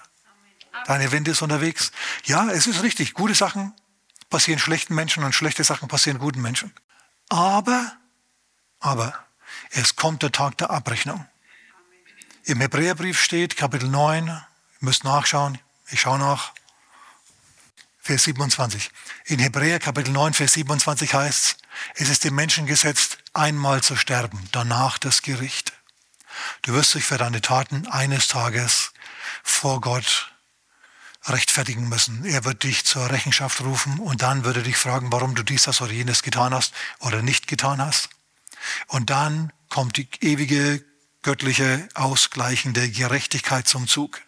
Deine 0.84 1.10
Wende 1.10 1.30
ist 1.30 1.40
unterwegs. 1.40 1.90
Ja, 2.24 2.50
es 2.50 2.66
ist 2.66 2.82
richtig. 2.82 3.14
Gute 3.14 3.34
Sachen 3.34 3.72
passieren 4.28 4.58
schlechten 4.58 4.94
Menschen 4.94 5.24
und 5.24 5.34
schlechte 5.34 5.64
Sachen 5.64 5.88
passieren 5.88 6.18
guten 6.18 6.42
Menschen. 6.42 6.72
Aber, 7.30 7.96
aber, 8.80 9.14
es 9.70 9.96
kommt 9.96 10.22
der 10.22 10.32
Tag 10.32 10.58
der 10.58 10.70
Abrechnung. 10.70 11.26
Im 12.44 12.60
Hebräerbrief 12.60 13.20
steht, 13.20 13.56
Kapitel 13.56 13.88
9, 13.88 14.28
Ihr 14.28 14.46
müsst 14.80 15.04
nachschauen. 15.04 15.58
Ich 15.88 16.02
schaue 16.02 16.18
nach. 16.18 16.52
Vers 17.98 18.24
27. 18.24 18.90
In 19.24 19.40
Hebräer 19.40 19.80
Kapitel 19.80 20.12
9, 20.12 20.34
Vers 20.34 20.52
27 20.52 21.12
heißt 21.14 21.44
es, 21.44 21.56
es 21.94 22.08
ist 22.08 22.24
dem 22.24 22.34
Menschen 22.34 22.66
gesetzt, 22.66 23.18
einmal 23.32 23.82
zu 23.82 23.96
sterben, 23.96 24.48
danach 24.52 24.98
das 24.98 25.22
Gericht. 25.22 25.72
Du 26.62 26.72
wirst 26.72 26.94
dich 26.94 27.04
für 27.04 27.18
deine 27.18 27.40
Taten 27.40 27.86
eines 27.88 28.28
Tages 28.28 28.92
vor 29.42 29.80
Gott 29.80 30.32
rechtfertigen 31.24 31.88
müssen. 31.88 32.24
Er 32.24 32.44
wird 32.44 32.62
dich 32.62 32.84
zur 32.84 33.10
Rechenschaft 33.10 33.60
rufen 33.62 33.98
und 33.98 34.22
dann 34.22 34.44
wird 34.44 34.58
er 34.58 34.62
dich 34.62 34.76
fragen, 34.76 35.10
warum 35.10 35.34
du 35.34 35.42
dies, 35.42 35.64
das 35.64 35.80
oder 35.80 35.92
jenes 35.92 36.22
getan 36.22 36.54
hast 36.54 36.72
oder 37.00 37.22
nicht 37.22 37.48
getan 37.48 37.80
hast. 37.80 38.10
Und 38.88 39.10
dann 39.10 39.52
kommt 39.68 39.96
die 39.96 40.08
ewige, 40.20 40.84
göttliche, 41.22 41.88
ausgleichende 41.94 42.88
Gerechtigkeit 42.90 43.66
zum 43.66 43.88
Zug. 43.88 44.22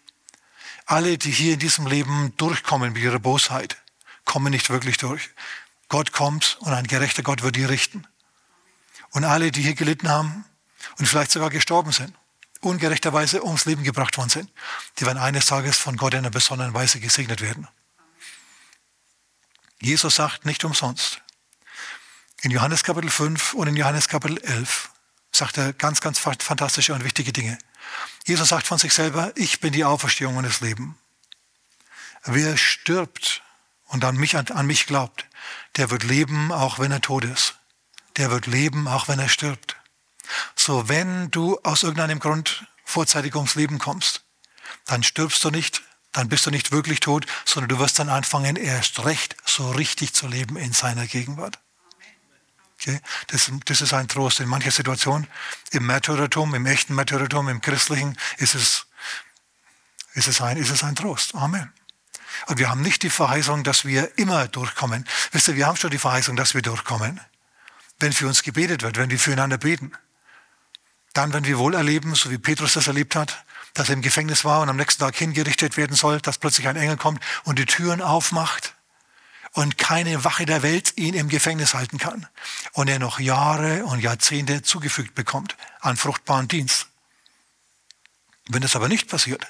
Alle, 0.87 1.19
die 1.19 1.31
hier 1.31 1.55
in 1.55 1.59
diesem 1.59 1.87
Leben 1.87 2.35
durchkommen 2.37 2.93
mit 2.93 3.03
ihrer 3.03 3.19
Bosheit, 3.19 3.77
kommen 4.25 4.51
nicht 4.51 4.71
wirklich 4.71 4.97
durch. 4.97 5.31
Gott 5.89 6.13
kommt 6.13 6.59
und 6.61 6.73
ein 6.73 6.87
gerechter 6.87 7.23
Gott 7.23 7.43
wird 7.43 7.57
die 7.57 7.65
richten. 7.65 8.07
Und 9.11 9.25
alle, 9.25 9.51
die 9.51 9.63
hier 9.63 9.75
gelitten 9.75 10.09
haben 10.09 10.45
und 10.99 11.07
vielleicht 11.07 11.31
sogar 11.31 11.51
gestorben 11.51 11.93
sind, 11.93 12.15
ungerechterweise 12.61 13.45
ums 13.45 13.65
Leben 13.65 13.85
gebracht 13.85 14.17
worden 14.19 14.31
sind, 14.31 14.53
die 14.99 15.07
werden 15.07 15.19
eines 15.19 15.47
Tages 15.47 15.79
von 15.79 15.97
Gott 15.97 16.15
in 16.15 16.21
einer 16.21 16.31
besonderen 16.31 16.75
Weise 16.75 17.01
gesegnet 17.01 17.41
werden. 17.41 17.69
Jesus 19.81 20.17
sagt 20.17 20.45
nicht 20.45 20.65
umsonst. 20.65 21.23
In 22.43 22.53
Johannes 22.53 22.85
Kapitel 22.85 23.11
5 23.11 23.55
und 23.55 23.67
in 23.67 23.77
Johannes 23.77 24.07
Kapitel 24.07 24.39
11 24.39 24.91
sagt 25.33 25.59
er 25.59 25.73
ganz, 25.73 26.01
ganz 26.01 26.21
fantastische 26.21 26.95
und 26.95 27.03
wichtige 27.03 27.33
Dinge. 27.33 27.59
Jesus 28.27 28.51
sagt 28.51 28.65
von 28.65 28.79
sich 28.79 28.95
selber, 28.95 29.33
ich 29.35 29.59
bin 29.59 29.73
die 29.73 29.85
Auferstehung 29.85 30.37
und 30.37 30.45
das 30.45 30.61
Leben. 30.61 30.97
Wer 32.25 32.57
stirbt 32.57 33.43
und 33.87 34.05
an 34.05 34.17
mich, 34.17 34.37
an 34.37 34.67
mich 34.67 34.87
glaubt, 34.87 35.27
der 35.77 35.91
wird 35.91 36.05
leben, 36.05 36.53
auch 36.53 36.79
wenn 36.79 36.93
er 36.93 37.01
tot 37.01 37.25
ist. 37.25 37.57
Der 38.19 38.31
wird 38.31 38.47
leben, 38.47 38.87
auch 38.87 39.09
wenn 39.09 39.19
er 39.19 39.29
stirbt. 39.29 39.77
So, 40.55 40.89
wenn 40.89 41.33
du 41.33 41.59
aus 41.65 41.83
irgendeinem 41.83 42.21
Grund 42.21 42.67
vorzeitig 42.85 43.35
ums 43.35 43.57
Leben 43.57 43.81
kommst, 43.81 44.23
dann 44.85 45.03
stirbst 45.03 45.43
du 45.43 45.51
nicht, 45.51 45.83
dann 46.13 46.29
bist 46.29 46.47
du 46.47 46.51
nicht 46.51 46.71
wirklich 46.71 47.01
tot, 47.01 47.27
sondern 47.45 47.69
du 47.69 47.79
wirst 47.81 47.99
dann 47.99 48.09
anfangen, 48.09 48.55
erst 48.55 49.05
recht 49.05 49.35
so 49.45 49.73
richtig 49.73 50.13
zu 50.15 50.29
leben 50.29 50.57
in 50.57 50.73
seiner 50.73 51.07
Gegenwart. 51.09 51.59
Das, 52.87 53.51
das 53.65 53.81
ist 53.81 53.93
ein 53.93 54.09
Trost. 54.09 54.41
In 54.41 54.49
mancher 54.49 54.71
Situation, 54.71 55.27
im 55.73 55.87
Märtyrertum, 55.87 56.55
im 56.55 56.67
echten 56.67 56.95
Märtyrertum, 56.95 57.49
im 57.49 57.61
christlichen, 57.61 58.17
ist 58.39 58.55
es, 58.55 58.87
ist 60.15 60.29
es, 60.29 60.41
ein, 60.41 60.57
ist 60.57 60.71
es 60.71 60.85
ein 60.85 60.95
Trost. 60.95 61.35
Amen. 61.35 61.73
Und 62.47 62.59
wir 62.59 62.71
haben 62.71 62.83
nicht 62.83 63.03
die 63.03 63.11
Verheißung, 63.11 63.65
dass 63.65 63.85
wir 63.85 64.17
immer 64.17 64.47
durchkommen. 64.47 65.07
Wisst 65.33 65.49
ihr, 65.49 65.57
wir 65.57 65.67
haben 65.67 65.77
schon 65.77 65.91
die 65.91 65.99
Verheißung, 65.99 66.37
dass 66.37 66.55
wir 66.55 66.63
durchkommen. 66.63 67.21
Wenn 67.99 68.13
für 68.13 68.29
uns 68.29 68.45
gebetet 68.45 68.83
wird, 68.83 68.97
wenn 68.97 69.11
wir 69.11 69.19
füreinander 69.19 69.59
beten. 69.59 69.93
Dann, 71.15 71.33
wenn 71.33 71.45
wir 71.45 71.59
wohl 71.59 71.75
erleben, 71.75 72.15
so 72.15 72.31
wie 72.31 72.39
Petrus 72.39 72.75
das 72.75 72.87
erlebt 72.87 73.17
hat, 73.17 73.45
dass 73.75 73.89
er 73.89 73.95
im 73.95 74.03
Gefängnis 74.03 74.45
war 74.45 74.61
und 74.61 74.69
am 74.69 74.77
nächsten 74.77 75.01
Tag 75.01 75.17
hingerichtet 75.17 75.77
werden 75.77 75.97
soll, 75.97 76.21
dass 76.21 76.39
plötzlich 76.39 76.69
ein 76.69 76.77
Engel 76.77 76.97
kommt 76.97 77.25
und 77.43 77.59
die 77.59 77.67
Türen 77.67 78.03
aufmacht 78.03 78.75
und 79.59 79.77
keine 79.77 80.23
Wache 80.23 80.47
der 80.47 80.63
Welt 80.63 80.93
ihn 80.99 81.15
im 81.15 81.29
Gefängnis 81.29 81.75
halten 81.75 81.99
kann 81.99 82.29
und 82.75 82.87
er 82.87 83.01
noch 83.01 83.19
Jahre 83.19 83.85
und 83.87 83.99
Jahrzehnte 83.99 84.63
zugefügt 84.63 85.17
bekommt 85.17 85.57
an 85.81 85.97
fruchtbaren 85.97 86.47
Dienst. 86.47 86.87
Wenn 88.47 88.63
das 88.63 88.77
aber 88.77 88.87
nicht 88.87 89.09
passiert, 89.09 89.45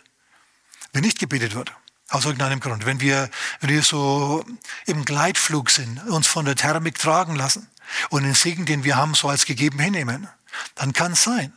wenn 0.94 1.02
nicht 1.02 1.18
gebetet 1.18 1.54
wird, 1.54 1.74
aus 2.08 2.24
irgendeinem 2.24 2.58
Grund, 2.58 2.86
wenn 2.86 3.02
wir, 3.02 3.28
wenn 3.60 3.68
wir 3.68 3.82
so 3.82 4.46
im 4.86 5.04
Gleitflug 5.04 5.68
sind, 5.68 6.02
uns 6.08 6.26
von 6.26 6.46
der 6.46 6.56
Thermik 6.56 6.98
tragen 6.98 7.36
lassen 7.36 7.68
und 8.08 8.22
den 8.22 8.32
Segen, 8.32 8.64
den 8.64 8.84
wir 8.84 8.96
haben, 8.96 9.12
so 9.12 9.28
als 9.28 9.44
gegeben 9.44 9.78
hinnehmen, 9.78 10.26
dann 10.74 10.94
kann 10.94 11.12
es 11.12 11.22
sein, 11.22 11.52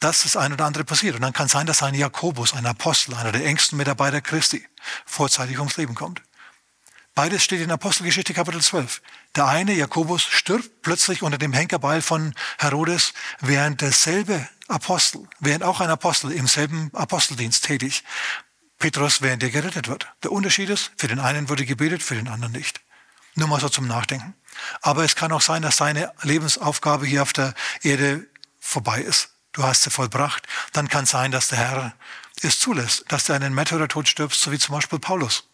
dass 0.00 0.22
das 0.22 0.34
ein 0.38 0.54
oder 0.54 0.64
andere 0.64 0.84
passiert. 0.84 1.14
Und 1.14 1.20
dann 1.20 1.34
kann 1.34 1.44
es 1.44 1.52
sein, 1.52 1.66
dass 1.66 1.82
ein 1.82 1.94
Jakobus, 1.94 2.54
ein 2.54 2.64
Apostel, 2.64 3.14
einer 3.14 3.32
der 3.32 3.44
engsten 3.44 3.76
Mitarbeiter 3.76 4.22
Christi, 4.22 4.66
vorzeitig 5.04 5.58
ums 5.58 5.76
Leben 5.76 5.94
kommt. 5.94 6.22
Beides 7.16 7.42
steht 7.42 7.62
in 7.62 7.70
Apostelgeschichte 7.70 8.34
Kapitel 8.34 8.60
12. 8.60 9.00
Der 9.36 9.46
eine, 9.46 9.72
Jakobus, 9.72 10.22
stirbt 10.22 10.82
plötzlich 10.82 11.22
unter 11.22 11.38
dem 11.38 11.54
Henkerbeil 11.54 12.02
von 12.02 12.34
Herodes, 12.58 13.14
während 13.40 13.80
derselbe 13.80 14.46
Apostel, 14.68 15.26
während 15.40 15.64
auch 15.64 15.80
ein 15.80 15.88
Apostel 15.88 16.30
im 16.30 16.46
selben 16.46 16.90
Aposteldienst 16.92 17.64
tätig, 17.64 18.04
Petrus, 18.78 19.22
während 19.22 19.42
er 19.42 19.48
gerettet 19.48 19.88
wird. 19.88 20.12
Der 20.24 20.30
Unterschied 20.30 20.68
ist, 20.68 20.90
für 20.98 21.08
den 21.08 21.18
einen 21.18 21.48
wurde 21.48 21.64
gebetet, 21.64 22.02
für 22.02 22.16
den 22.16 22.28
anderen 22.28 22.52
nicht. 22.52 22.82
Nur 23.34 23.48
mal 23.48 23.60
so 23.60 23.70
zum 23.70 23.86
Nachdenken. 23.86 24.34
Aber 24.82 25.02
es 25.02 25.16
kann 25.16 25.32
auch 25.32 25.40
sein, 25.40 25.62
dass 25.62 25.78
seine 25.78 26.12
Lebensaufgabe 26.20 27.06
hier 27.06 27.22
auf 27.22 27.32
der 27.32 27.54
Erde 27.80 28.26
vorbei 28.60 29.00
ist. 29.00 29.30
Du 29.52 29.62
hast 29.62 29.84
sie 29.84 29.90
vollbracht. 29.90 30.46
Dann 30.74 30.88
kann 30.88 31.04
es 31.04 31.12
sein, 31.12 31.30
dass 31.30 31.48
der 31.48 31.60
Herr 31.60 31.94
es 32.42 32.60
zulässt, 32.60 33.06
dass 33.08 33.24
du 33.24 33.32
einen 33.32 33.54
Märtyrertod 33.54 34.06
stirbst, 34.06 34.42
so 34.42 34.52
wie 34.52 34.58
zum 34.58 34.74
Beispiel 34.74 34.98
Paulus. 34.98 35.44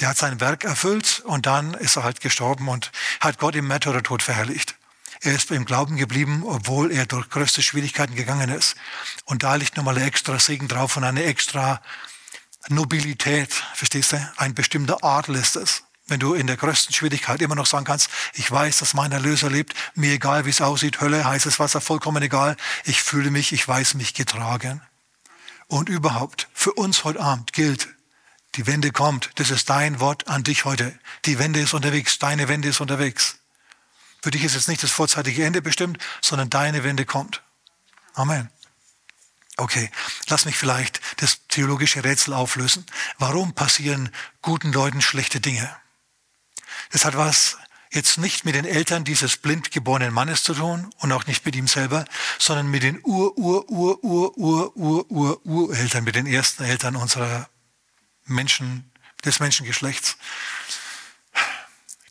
Der 0.00 0.08
hat 0.08 0.18
sein 0.18 0.40
Werk 0.40 0.64
erfüllt 0.64 1.22
und 1.24 1.46
dann 1.46 1.74
ist 1.74 1.96
er 1.96 2.04
halt 2.04 2.20
gestorben 2.20 2.68
und 2.68 2.92
hat 3.20 3.38
Gott 3.38 3.54
im 3.56 3.66
Märtyrertod 3.66 4.22
verherrlicht. 4.22 4.74
Er 5.20 5.34
ist 5.34 5.50
im 5.50 5.64
Glauben 5.64 5.96
geblieben, 5.96 6.42
obwohl 6.44 6.92
er 6.92 7.06
durch 7.06 7.30
größte 7.30 7.62
Schwierigkeiten 7.62 8.14
gegangen 8.14 8.50
ist. 8.50 8.76
Und 9.24 9.42
da 9.42 9.54
liegt 9.54 9.76
nochmal 9.76 9.96
ein 9.96 10.06
extra 10.06 10.38
Segen 10.38 10.68
drauf 10.68 10.96
und 10.96 11.04
eine 11.04 11.24
extra 11.24 11.80
Nobilität, 12.68 13.52
verstehst 13.74 14.12
du? 14.12 14.32
Ein 14.36 14.54
bestimmter 14.54 15.02
Adel 15.02 15.36
ist 15.36 15.56
es. 15.56 15.84
Wenn 16.08 16.20
du 16.20 16.34
in 16.34 16.46
der 16.46 16.56
größten 16.56 16.94
Schwierigkeit 16.94 17.42
immer 17.42 17.56
noch 17.56 17.66
sagen 17.66 17.84
kannst, 17.84 18.10
ich 18.34 18.48
weiß, 18.50 18.78
dass 18.78 18.94
mein 18.94 19.10
Erlöser 19.10 19.50
lebt, 19.50 19.74
mir 19.94 20.12
egal, 20.12 20.44
wie 20.46 20.50
es 20.50 20.60
aussieht, 20.60 21.00
Hölle, 21.00 21.24
heißes 21.24 21.58
Wasser, 21.58 21.80
vollkommen 21.80 22.22
egal, 22.22 22.56
ich 22.84 23.02
fühle 23.02 23.30
mich, 23.30 23.52
ich 23.52 23.66
weiß 23.66 23.94
mich 23.94 24.14
getragen. 24.14 24.82
Und 25.66 25.88
überhaupt, 25.88 26.48
für 26.54 26.72
uns 26.74 27.02
heute 27.02 27.20
Abend 27.20 27.52
gilt, 27.52 27.88
die 28.56 28.66
Wende 28.66 28.90
kommt. 28.90 29.30
Das 29.36 29.50
ist 29.50 29.68
dein 29.70 30.00
Wort 30.00 30.28
an 30.28 30.42
dich 30.42 30.64
heute. 30.64 30.98
Die 31.24 31.38
Wende 31.38 31.60
ist 31.60 31.74
unterwegs. 31.74 32.18
Deine 32.18 32.48
Wende 32.48 32.68
ist 32.68 32.80
unterwegs. 32.80 33.38
Für 34.22 34.30
dich 34.30 34.44
ist 34.44 34.54
jetzt 34.54 34.68
nicht 34.68 34.82
das 34.82 34.90
vorzeitige 34.90 35.44
Ende 35.44 35.62
bestimmt, 35.62 35.98
sondern 36.20 36.50
deine 36.50 36.82
Wende 36.82 37.04
kommt. 37.04 37.42
Amen. 38.14 38.50
Okay, 39.58 39.90
lass 40.28 40.44
mich 40.44 40.56
vielleicht 40.56 41.00
das 41.18 41.46
theologische 41.48 42.04
Rätsel 42.04 42.34
auflösen. 42.34 42.84
Warum 43.18 43.54
passieren 43.54 44.10
guten 44.42 44.72
Leuten 44.72 45.00
schlechte 45.00 45.40
Dinge? 45.40 45.74
Das 46.90 47.04
hat 47.04 47.16
was 47.16 47.56
jetzt 47.90 48.18
nicht 48.18 48.44
mit 48.44 48.54
den 48.54 48.64
Eltern 48.64 49.04
dieses 49.04 49.36
blind 49.36 49.70
geborenen 49.70 50.12
Mannes 50.12 50.42
zu 50.42 50.54
tun 50.54 50.90
und 50.98 51.12
auch 51.12 51.26
nicht 51.26 51.46
mit 51.46 51.56
ihm 51.56 51.68
selber, 51.68 52.04
sondern 52.38 52.68
mit 52.68 52.82
den 52.82 53.00
Ur, 53.02 53.36
Ur, 53.38 53.68
Ur, 53.70 54.02
Ur, 54.04 54.36
Ur, 54.36 54.76
Ur, 54.76 55.10
Ur, 55.10 55.46
Ureltern, 55.46 56.04
mit 56.04 56.16
den 56.16 56.26
ersten 56.26 56.64
Eltern 56.64 56.96
unserer 56.96 57.48
Menschen, 58.26 58.90
des 59.24 59.40
Menschengeschlechts. 59.40 60.16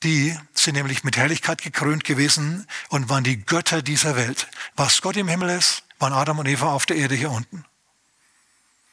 Die 0.03 0.37
sind 0.53 0.75
nämlich 0.75 1.03
mit 1.03 1.17
Herrlichkeit 1.17 1.61
gekrönt 1.61 2.03
gewesen 2.03 2.67
und 2.89 3.09
waren 3.09 3.23
die 3.23 3.43
Götter 3.43 3.81
dieser 3.81 4.15
Welt. 4.15 4.47
Was 4.75 5.01
Gott 5.01 5.17
im 5.17 5.27
Himmel 5.27 5.49
ist, 5.49 5.83
waren 5.99 6.13
Adam 6.13 6.39
und 6.39 6.47
Eva 6.47 6.71
auf 6.71 6.85
der 6.85 6.97
Erde 6.97 7.15
hier 7.15 7.31
unten. 7.31 7.65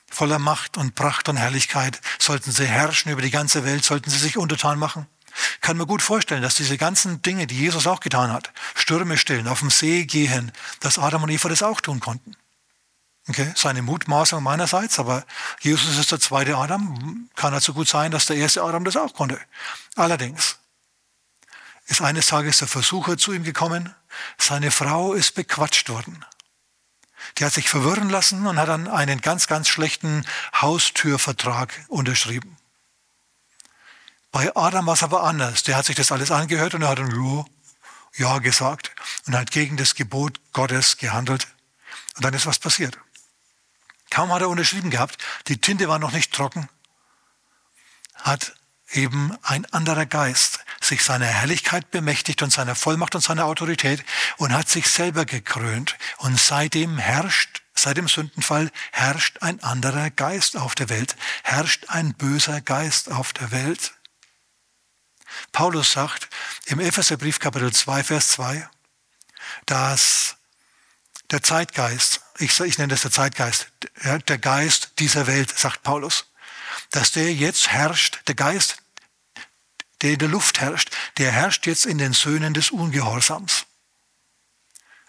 Voller 0.08 0.38
Macht 0.38 0.76
und 0.76 0.94
Pracht 0.94 1.28
und 1.28 1.36
Herrlichkeit 1.36 2.00
sollten 2.18 2.52
sie 2.52 2.66
herrschen 2.66 3.10
über 3.10 3.22
die 3.22 3.30
ganze 3.30 3.64
Welt, 3.64 3.84
sollten 3.84 4.10
sie 4.10 4.18
sich 4.18 4.36
untertan 4.36 4.78
machen. 4.78 5.06
Kann 5.62 5.78
mir 5.78 5.86
gut 5.86 6.02
vorstellen, 6.02 6.42
dass 6.42 6.56
diese 6.56 6.76
ganzen 6.76 7.22
Dinge, 7.22 7.46
die 7.46 7.58
Jesus 7.58 7.86
auch 7.86 8.00
getan 8.00 8.30
hat, 8.32 8.52
Stürme 8.74 9.16
stillen, 9.16 9.48
auf 9.48 9.60
dem 9.60 9.70
See 9.70 10.04
gehen, 10.04 10.52
dass 10.80 10.98
Adam 10.98 11.22
und 11.22 11.30
Eva 11.30 11.48
das 11.48 11.62
auch 11.62 11.80
tun 11.80 12.00
konnten. 12.00 12.36
Okay, 13.28 13.52
seine 13.54 13.82
Mutmaßung 13.82 14.42
meinerseits, 14.42 14.98
aber 14.98 15.24
Jesus 15.60 15.96
ist 15.96 16.10
der 16.10 16.18
zweite 16.18 16.56
Adam. 16.56 17.28
Kann 17.36 17.54
also 17.54 17.72
gut 17.72 17.88
sein, 17.88 18.10
dass 18.10 18.26
der 18.26 18.36
erste 18.36 18.62
Adam 18.62 18.84
das 18.84 18.96
auch 18.96 19.14
konnte. 19.14 19.40
Allerdings 19.94 20.58
ist 21.86 22.02
eines 22.02 22.26
Tages 22.26 22.58
der 22.58 22.68
Versucher 22.68 23.16
zu 23.16 23.32
ihm 23.32 23.44
gekommen. 23.44 23.94
Seine 24.38 24.70
Frau 24.72 25.12
ist 25.12 25.34
bequatscht 25.34 25.88
worden. 25.88 26.24
Die 27.38 27.44
hat 27.44 27.52
sich 27.52 27.68
verwirren 27.68 28.10
lassen 28.10 28.46
und 28.46 28.58
hat 28.58 28.68
dann 28.68 28.88
einen 28.88 29.20
ganz, 29.20 29.46
ganz 29.46 29.68
schlechten 29.68 30.26
Haustürvertrag 30.60 31.72
unterschrieben. 31.88 32.56
Bei 34.32 34.54
Adam 34.56 34.86
war 34.86 34.94
es 34.94 35.02
aber 35.02 35.22
anders. 35.22 35.62
Der 35.62 35.76
hat 35.76 35.84
sich 35.84 35.94
das 35.94 36.10
alles 36.10 36.30
angehört 36.30 36.74
und 36.74 36.82
er 36.82 36.88
hat 36.88 36.98
dann 36.98 37.10
ja, 37.10 37.44
ja 38.14 38.38
gesagt 38.38 38.90
und 39.26 39.36
hat 39.36 39.52
gegen 39.52 39.76
das 39.76 39.94
Gebot 39.94 40.40
Gottes 40.52 40.96
gehandelt. 40.96 41.46
Und 42.16 42.24
dann 42.24 42.34
ist 42.34 42.46
was 42.46 42.58
passiert. 42.58 42.98
Kaum 44.12 44.30
hat 44.30 44.42
er 44.42 44.50
unterschrieben 44.50 44.90
gehabt, 44.90 45.16
die 45.48 45.56
Tinte 45.56 45.88
war 45.88 45.98
noch 45.98 46.12
nicht 46.12 46.34
trocken, 46.34 46.68
hat 48.14 48.54
eben 48.90 49.34
ein 49.42 49.64
anderer 49.72 50.04
Geist 50.04 50.58
sich 50.82 51.02
seiner 51.02 51.24
Herrlichkeit 51.24 51.90
bemächtigt 51.90 52.42
und 52.42 52.52
seiner 52.52 52.74
Vollmacht 52.74 53.14
und 53.14 53.22
seiner 53.22 53.46
Autorität 53.46 54.04
und 54.36 54.52
hat 54.52 54.68
sich 54.68 54.90
selber 54.90 55.24
gekrönt. 55.24 55.96
Und 56.18 56.38
seitdem 56.38 56.98
herrscht, 56.98 57.62
seit 57.74 57.96
dem 57.96 58.06
Sündenfall, 58.06 58.70
herrscht 58.90 59.38
ein 59.40 59.62
anderer 59.62 60.10
Geist 60.10 60.58
auf 60.58 60.74
der 60.74 60.90
Welt, 60.90 61.16
herrscht 61.42 61.86
ein 61.88 62.12
böser 62.12 62.60
Geist 62.60 63.10
auf 63.10 63.32
der 63.32 63.50
Welt. 63.50 63.94
Paulus 65.52 65.92
sagt 65.92 66.28
im 66.66 66.80
Epheserbrief 66.80 67.38
Kapitel 67.38 67.72
2, 67.72 68.04
Vers 68.04 68.28
2, 68.32 68.68
dass 69.64 70.36
der 71.30 71.42
Zeitgeist, 71.42 72.20
ich, 72.38 72.58
ich 72.60 72.78
nenne 72.78 72.88
das 72.92 73.02
der 73.02 73.10
Zeitgeist, 73.10 73.68
der 74.04 74.38
Geist 74.38 74.92
dieser 74.98 75.26
Welt, 75.26 75.56
sagt 75.56 75.82
Paulus, 75.82 76.26
dass 76.90 77.12
der 77.12 77.32
jetzt 77.32 77.68
herrscht, 77.68 78.20
der 78.26 78.34
Geist, 78.34 78.78
der 80.00 80.12
in 80.12 80.18
der 80.18 80.28
Luft 80.28 80.60
herrscht, 80.60 80.90
der 81.18 81.30
herrscht 81.32 81.66
jetzt 81.66 81.86
in 81.86 81.98
den 81.98 82.12
Söhnen 82.12 82.54
des 82.54 82.70
Ungehorsams. 82.70 83.66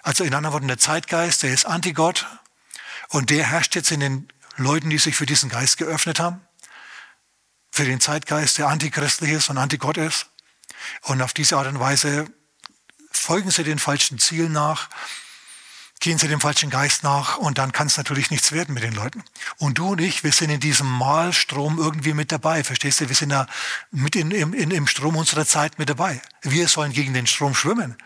Also 0.01 0.23
in 0.23 0.33
anderen 0.33 0.53
Worten, 0.53 0.67
der 0.67 0.77
Zeitgeist, 0.77 1.43
der 1.43 1.53
ist 1.53 1.65
Antigott 1.65 2.27
und 3.09 3.29
der 3.29 3.45
herrscht 3.45 3.75
jetzt 3.75 3.91
in 3.91 4.01
den 4.01 4.27
Leuten, 4.57 4.89
die 4.89 4.97
sich 4.97 5.15
für 5.15 5.25
diesen 5.25 5.49
Geist 5.49 5.77
geöffnet 5.77 6.19
haben, 6.19 6.45
für 7.71 7.85
den 7.85 8.01
Zeitgeist, 8.01 8.57
der 8.57 8.67
antichristlich 8.67 9.31
ist 9.31 9.49
und 9.49 9.57
antigott 9.57 9.97
ist. 9.97 10.27
Und 11.01 11.21
auf 11.21 11.33
diese 11.33 11.57
Art 11.57 11.67
und 11.67 11.79
Weise 11.79 12.27
folgen 13.11 13.49
sie 13.49 13.63
den 13.63 13.79
falschen 13.79 14.19
Zielen 14.19 14.51
nach, 14.51 14.89
gehen 16.03 16.17
sie 16.17 16.27
dem 16.27 16.41
falschen 16.41 16.69
Geist 16.69 17.03
nach 17.03 17.37
und 17.37 17.57
dann 17.57 17.71
kann 17.71 17.87
es 17.87 17.95
natürlich 17.95 18.29
nichts 18.29 18.51
werden 18.51 18.73
mit 18.73 18.83
den 18.83 18.93
Leuten. 18.93 19.23
Und 19.57 19.77
du 19.77 19.87
und 19.91 20.01
ich, 20.01 20.25
wir 20.25 20.33
sind 20.33 20.49
in 20.49 20.59
diesem 20.59 20.85
Malstrom 20.85 21.79
irgendwie 21.79 22.13
mit 22.13 22.29
dabei, 22.29 22.65
verstehst 22.65 22.99
du? 22.99 23.07
Wir 23.07 23.15
sind 23.15 23.29
da 23.29 23.47
mit 23.89 24.17
in, 24.17 24.31
in, 24.31 24.69
im 24.69 24.85
Strom 24.85 25.15
unserer 25.15 25.45
Zeit 25.45 25.79
mit 25.79 25.89
dabei. 25.89 26.21
Wir 26.41 26.67
sollen 26.67 26.91
gegen 26.91 27.13
den 27.13 27.25
Strom 27.25 27.55
schwimmen. 27.55 27.97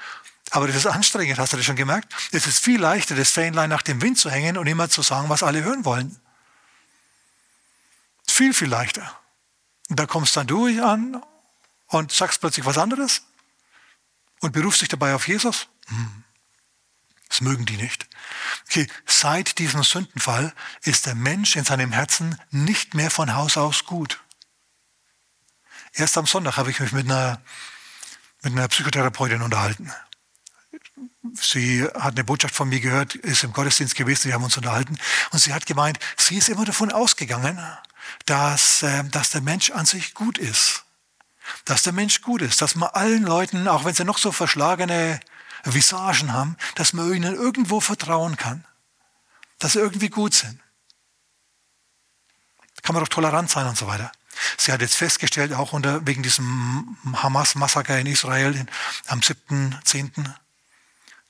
Aber 0.52 0.68
das 0.68 0.76
ist 0.76 0.86
anstrengend, 0.86 1.40
hast 1.40 1.54
du 1.54 1.58
das 1.58 1.66
schon 1.66 1.76
gemerkt? 1.76 2.14
Es 2.32 2.46
ist 2.46 2.60
viel 2.60 2.80
leichter, 2.80 3.16
das 3.16 3.32
Fähnlein 3.32 3.70
nach 3.70 3.82
dem 3.82 4.00
Wind 4.00 4.20
zu 4.20 4.30
hängen 4.30 4.58
und 4.58 4.68
immer 4.68 4.90
zu 4.90 5.02
sagen, 5.02 5.28
was 5.30 5.42
alle 5.42 5.64
hören 5.64 5.84
wollen. 5.84 6.16
Viel, 8.28 8.54
viel 8.54 8.70
leichter. 8.70 9.20
Und 9.90 10.00
da 10.00 10.06
kommst 10.06 10.38
dann 10.38 10.46
du 10.46 10.68
an 10.84 11.20
und 11.88 12.12
sagst 12.12 12.42
plötzlich 12.42 12.66
was 12.68 12.78
anderes 12.78 13.24
und 14.42 14.52
berufst 14.54 14.82
dich 14.82 14.90
dabei 14.90 15.16
auf 15.16 15.28
Jesus. 15.28 15.68
Hm. 15.88 16.24
Das 17.38 17.42
mögen 17.42 17.68
die 17.68 17.78
nicht. 17.78 18.08
Okay, 18.68 18.88
seit 19.06 19.60
diesem 19.60 19.84
Sündenfall 19.84 20.56
ist 20.82 21.06
der 21.06 21.14
Mensch 21.14 21.56
in 21.56 21.66
seinem 21.66 21.92
Herzen 21.92 22.36
nicht 22.50 22.96
mehr 22.96 23.12
von 23.12 23.36
Haus 23.36 23.58
aus 23.58 23.86
gut. 23.86 24.20
Erst 25.94 26.18
am 26.18 26.26
Sonntag 26.26 26.58
habe 26.58 26.72
ich 26.72 26.80
mich 26.80 26.94
mit 26.94 27.06
einer, 27.06 27.40
mit 28.42 28.54
einer 28.54 28.68
Psychotherapeutin 28.68 29.44
unterhalten. 29.44 29.94
Sie 31.36 31.84
hat 31.84 32.16
eine 32.16 32.24
Botschaft 32.24 32.56
von 32.56 32.70
mir 32.70 32.80
gehört, 32.80 33.14
ist 33.14 33.44
im 33.44 33.54
Gottesdienst 33.54 33.94
gewesen, 33.94 34.30
wir 34.30 34.34
haben 34.34 34.44
uns 34.44 34.58
unterhalten. 34.58 34.98
Und 35.30 35.38
sie 35.38 35.54
hat 35.54 35.68
gemeint, 35.68 36.00
sie 36.18 36.38
ist 36.38 36.50
immer 36.50 36.66
davon 36.66 36.92
ausgegangen, 36.92 37.62
dass, 38.26 38.82
äh, 38.82 39.04
dass 39.12 39.30
der 39.30 39.42
Mensch 39.42 39.70
an 39.70 39.86
sich 39.86 40.16
gut 40.16 40.40
ist. 40.40 40.86
Dass 41.66 41.84
der 41.84 41.94
Mensch 41.94 42.24
gut 42.24 42.42
ist, 42.42 42.64
dass 42.64 42.74
man 42.74 42.90
allen 42.90 43.22
Leuten, 43.22 43.68
auch 43.68 43.86
wenn 43.86 43.94
sie 43.94 44.06
noch 44.06 44.18
so 44.18 44.32
verschlagene 44.32 45.20
Visagen 45.74 46.34
haben, 46.34 46.58
dass 46.76 46.94
man 46.94 47.14
ihnen 47.14 47.36
irgendwo 47.36 47.80
vertrauen 47.80 48.38
kann, 48.38 48.66
dass 49.60 49.74
sie 49.74 49.80
irgendwie 49.80 50.10
gut 50.10 50.34
sind. 50.34 50.60
Da 52.76 52.82
kann 52.84 52.94
man 52.94 53.04
doch 53.04 53.10
tolerant 53.10 53.50
sein 53.50 53.68
und 53.68 53.78
so 53.78 53.88
weiter. 53.88 54.12
Sie 54.58 54.72
hat 54.72 54.82
jetzt 54.82 54.96
festgestellt, 54.96 55.54
auch 55.54 55.74
unter, 55.74 56.06
wegen 56.06 56.24
diesem 56.24 56.98
Hamas-Massaker 57.14 58.00
in 58.00 58.08
Israel 58.08 58.66
am 59.08 59.20
7.10., 59.20 60.34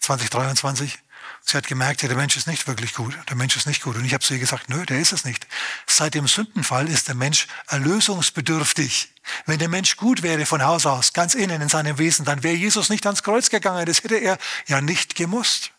2023. 0.07 0.99
Sie 1.43 1.57
hat 1.57 1.67
gemerkt, 1.67 2.01
ja, 2.01 2.07
der 2.07 2.17
Mensch 2.17 2.37
ist 2.37 2.47
nicht 2.47 2.65
wirklich 2.67 2.93
gut, 2.93 3.17
der 3.29 3.35
Mensch 3.35 3.55
ist 3.57 3.67
nicht 3.67 3.81
gut. 3.83 3.97
Und 3.97 4.05
ich 4.05 4.13
habe 4.13 4.23
zu 4.23 4.33
ihr 4.33 4.39
gesagt, 4.39 4.69
nö, 4.69 4.85
der 4.85 4.99
ist 4.99 5.11
es 5.11 5.25
nicht. 5.25 5.47
Seit 5.85 6.13
dem 6.13 6.27
Sündenfall 6.27 6.87
ist 6.87 7.09
der 7.09 7.15
Mensch 7.15 7.47
erlösungsbedürftig. 7.67 9.13
Wenn 9.45 9.59
der 9.59 9.67
Mensch 9.67 9.97
gut 9.97 10.23
wäre 10.23 10.45
von 10.45 10.63
Haus 10.63 10.85
aus, 10.85 11.11
ganz 11.11 11.35
innen 11.35 11.61
in 11.61 11.69
seinem 11.69 11.97
Wesen, 11.97 12.25
dann 12.25 12.43
wäre 12.43 12.55
Jesus 12.55 12.89
nicht 12.89 13.05
ans 13.05 13.23
Kreuz 13.23 13.49
gegangen. 13.49 13.85
Das 13.85 14.03
hätte 14.03 14.15
er 14.15 14.37
ja 14.67 14.79
nicht 14.79 15.15
gemusst. 15.15 15.71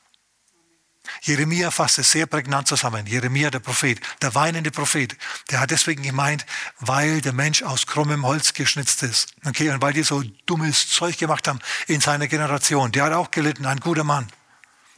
Jeremia 1.23 1.71
fasst 1.71 1.99
es 1.99 2.11
sehr 2.11 2.27
prägnant 2.27 2.69
zusammen. 2.69 3.07
Jeremia, 3.07 3.51
der 3.51 3.61
Prophet, 3.61 4.01
der 4.23 4.35
weinende 4.35 4.71
Prophet, 4.71 5.17
der 5.51 5.61
hat 5.61 5.71
deswegen 5.71 6.03
gemeint, 6.03 6.47
weil 6.79 7.21
der 7.21 7.33
Mensch 7.33 7.63
aus 7.63 7.87
krummem 7.87 8.25
Holz 8.25 8.53
geschnitzt 8.53 9.03
ist. 9.03 9.35
Okay, 9.45 9.71
und 9.71 9.83
weil 9.83 9.93
die 9.93 10.03
so 10.03 10.23
dummes 10.47 10.89
Zeug 10.89 11.19
gemacht 11.19 11.49
haben 11.49 11.61
in 11.87 12.01
seiner 12.01 12.29
Generation. 12.29 12.93
Der 12.93 13.05
hat 13.05 13.13
auch 13.13 13.31
gelitten, 13.31 13.67
ein 13.67 13.81
guter 13.81 14.05
Mann. 14.05 14.29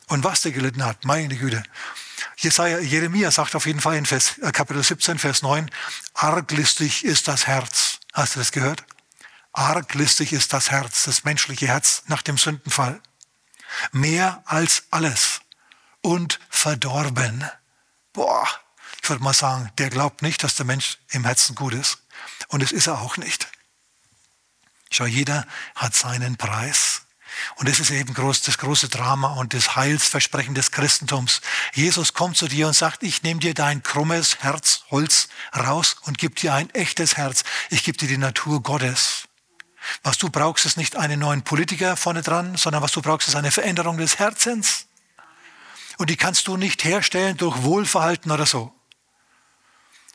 Und 0.09 0.25
was 0.25 0.41
der 0.41 0.53
gelitten 0.53 0.85
hat, 0.85 1.05
meine 1.05 1.37
Güte. 1.37 1.63
Jesaja, 2.37 2.79
Jeremia 2.79 3.31
sagt 3.31 3.55
auf 3.55 3.67
jeden 3.67 3.81
Fall 3.81 3.97
in 3.97 4.07
Vers, 4.07 4.39
äh, 4.39 4.51
Kapitel 4.51 4.83
17, 4.83 5.19
Vers 5.19 5.43
9, 5.43 5.71
arglistig 6.15 7.05
ist 7.05 7.29
das 7.29 7.47
Herz 7.47 8.01
Hast 8.13 8.35
du 8.35 8.41
das 8.41 8.53
gehört? 8.53 8.85
Arglistig 9.53 10.33
ist 10.33 10.53
das 10.53 10.71
Herz, 10.71 11.05
das 11.05 11.25
menschliche 11.25 11.69
Herz 11.69 12.03
nach 12.07 12.23
dem 12.23 12.39
Sündenfall. 12.39 13.01
Mehr 13.93 14.43
als 14.47 14.85
alles. 14.91 15.41
Und 16.03 16.41
verdorben. 16.49 17.49
Boah, 18.13 18.47
ich 19.03 19.09
würde 19.09 19.23
mal 19.23 19.35
sagen, 19.35 19.71
der 19.79 19.91
glaubt 19.91 20.23
nicht, 20.23 20.43
dass 20.43 20.55
der 20.55 20.67
Mensch 20.67 20.99
im 21.11 21.25
Herzen 21.25 21.55
gut 21.55 21.75
ist. 21.75 21.99
Und 22.49 22.63
es 22.63 22.73
ist 22.73 22.87
er 22.87 23.01
auch 23.01 23.17
nicht. 23.17 23.49
Schau, 24.91 25.07
jeder 25.07 25.47
hat 25.75 25.95
seinen 25.95 26.37
Preis. 26.37 27.03
Und 27.57 27.69
das 27.69 27.79
ist 27.81 27.91
eben 27.91 28.13
groß, 28.13 28.43
das 28.43 28.59
große 28.59 28.89
Drama 28.89 29.35
und 29.35 29.55
das 29.55 29.77
Heilsversprechen 29.77 30.55
des 30.55 30.73
Christentums. 30.73 31.41
Jesus 31.75 32.13
kommt 32.13 32.37
zu 32.37 32.49
dir 32.49 32.67
und 32.67 32.75
sagt, 32.75 33.03
ich 33.03 33.23
nehme 33.23 33.41
dir 33.41 33.55
dein 33.55 33.83
krummes 33.83 34.39
Herz, 34.43 34.85
Holz 34.91 35.29
raus 35.57 35.97
und 36.03 36.19
gebe 36.19 36.35
dir 36.35 36.55
ein 36.55 36.71
echtes 36.71 37.17
Herz. 37.17 37.45
Ich 37.71 37.85
gebe 37.85 37.99
dir 37.99 38.09
die 38.09 38.19
Natur 38.19 38.63
Gottes. 38.63 39.29
Was 40.03 40.19
du 40.19 40.29
brauchst, 40.29 40.67
ist 40.67 40.77
nicht 40.77 40.97
einen 40.97 41.21
neuen 41.21 41.43
Politiker 41.43 41.97
vorne 41.97 42.23
dran, 42.23 42.57
sondern 42.57 42.83
was 42.83 42.93
du 42.93 43.01
brauchst, 43.01 43.29
ist 43.29 43.37
eine 43.37 43.51
Veränderung 43.51 43.97
des 43.97 44.19
Herzens. 44.19 44.87
Und 46.01 46.09
die 46.09 46.17
kannst 46.17 46.49
du 46.49 46.57
nicht 46.57 46.85
herstellen 46.85 47.37
durch 47.37 47.63
Wohlverhalten 47.63 48.33
oder 48.33 48.47
so, 48.47 48.73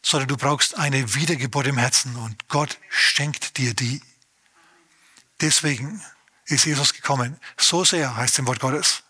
sondern 0.02 0.28
du 0.28 0.36
brauchst 0.36 0.80
eine 0.80 1.14
Wiedergeburt 1.14 1.68
im 1.68 1.78
Herzen 1.78 2.16
und 2.16 2.48
Gott 2.48 2.80
schenkt 2.90 3.60
dir 3.60 3.76
die. 3.76 4.02
Deswegen 5.42 6.04
ist 6.46 6.66
Jesus 6.66 6.92
gekommen. 6.96 7.40
So 7.56 7.84
sehr, 7.84 8.18
heißt 8.18 8.40
im 8.40 8.48
Wort 8.48 8.62
Gottes, 8.62 9.04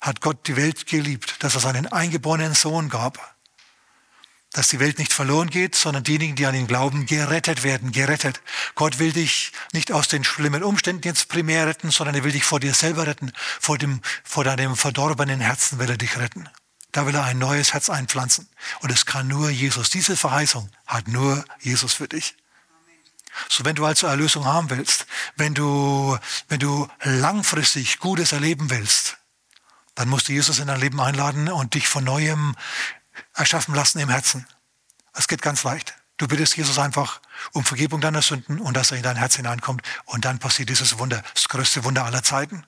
hat 0.00 0.20
Gott 0.20 0.48
die 0.48 0.56
Welt 0.56 0.86
geliebt, 0.86 1.36
dass 1.44 1.54
er 1.54 1.60
seinen 1.60 1.86
eingeborenen 1.86 2.54
Sohn 2.54 2.88
gab. 2.88 3.33
Dass 4.54 4.68
die 4.68 4.80
Welt 4.80 4.98
nicht 4.98 5.12
verloren 5.12 5.50
geht, 5.50 5.74
sondern 5.74 6.04
diejenigen, 6.04 6.36
die 6.36 6.46
an 6.46 6.54
ihn 6.54 6.66
glauben, 6.66 7.04
gerettet 7.04 7.62
werden, 7.62 7.92
gerettet. 7.92 8.40
Gott 8.74 8.98
will 8.98 9.12
dich 9.12 9.52
nicht 9.72 9.92
aus 9.92 10.08
den 10.08 10.24
schlimmen 10.24 10.62
Umständen 10.62 11.02
jetzt 11.06 11.28
primär 11.28 11.66
retten, 11.66 11.90
sondern 11.90 12.14
er 12.14 12.24
will 12.24 12.32
dich 12.32 12.44
vor 12.44 12.60
dir 12.60 12.72
selber 12.72 13.06
retten. 13.06 13.32
Vor, 13.60 13.76
dem, 13.76 14.00
vor 14.22 14.44
deinem 14.44 14.76
verdorbenen 14.76 15.40
Herzen 15.40 15.78
will 15.78 15.90
er 15.90 15.98
dich 15.98 16.16
retten. 16.16 16.48
Da 16.92 17.04
will 17.06 17.14
er 17.14 17.24
ein 17.24 17.38
neues 17.38 17.74
Herz 17.74 17.90
einpflanzen. 17.90 18.48
Und 18.80 18.90
es 18.90 19.04
kann 19.04 19.28
nur 19.28 19.50
Jesus. 19.50 19.90
Diese 19.90 20.16
Verheißung 20.16 20.70
hat 20.86 21.08
nur 21.08 21.44
Jesus 21.60 21.92
für 21.92 22.06
dich. 22.06 22.36
So, 23.48 23.64
wenn 23.64 23.74
du 23.74 23.84
also 23.84 24.06
Erlösung 24.06 24.44
haben 24.44 24.70
willst, 24.70 25.06
wenn 25.36 25.54
du, 25.54 26.16
wenn 26.48 26.60
du 26.60 26.88
langfristig 27.02 27.98
Gutes 27.98 28.32
erleben 28.32 28.70
willst, 28.70 29.18
dann 29.96 30.08
musst 30.08 30.28
du 30.28 30.32
Jesus 30.32 30.58
in 30.58 30.68
dein 30.68 30.80
Leben 30.80 31.00
einladen 31.00 31.48
und 31.48 31.74
dich 31.74 31.88
von 31.88 32.04
neuem 32.04 32.56
erschaffen 33.34 33.74
lassen 33.74 33.98
im 33.98 34.08
Herzen. 34.08 34.46
Es 35.14 35.28
geht 35.28 35.42
ganz 35.42 35.62
leicht. 35.62 35.94
Du 36.16 36.28
bittest 36.28 36.56
Jesus 36.56 36.78
einfach 36.78 37.20
um 37.52 37.64
Vergebung 37.64 38.00
deiner 38.00 38.22
Sünden 38.22 38.60
und 38.60 38.76
dass 38.76 38.92
er 38.92 38.98
in 38.98 39.02
dein 39.02 39.16
Herz 39.16 39.36
hineinkommt. 39.36 39.82
Und 40.04 40.24
dann 40.24 40.38
passiert 40.38 40.68
dieses 40.68 40.98
Wunder, 40.98 41.22
das 41.34 41.48
größte 41.48 41.84
Wunder 41.84 42.04
aller 42.04 42.22
Zeiten. 42.22 42.64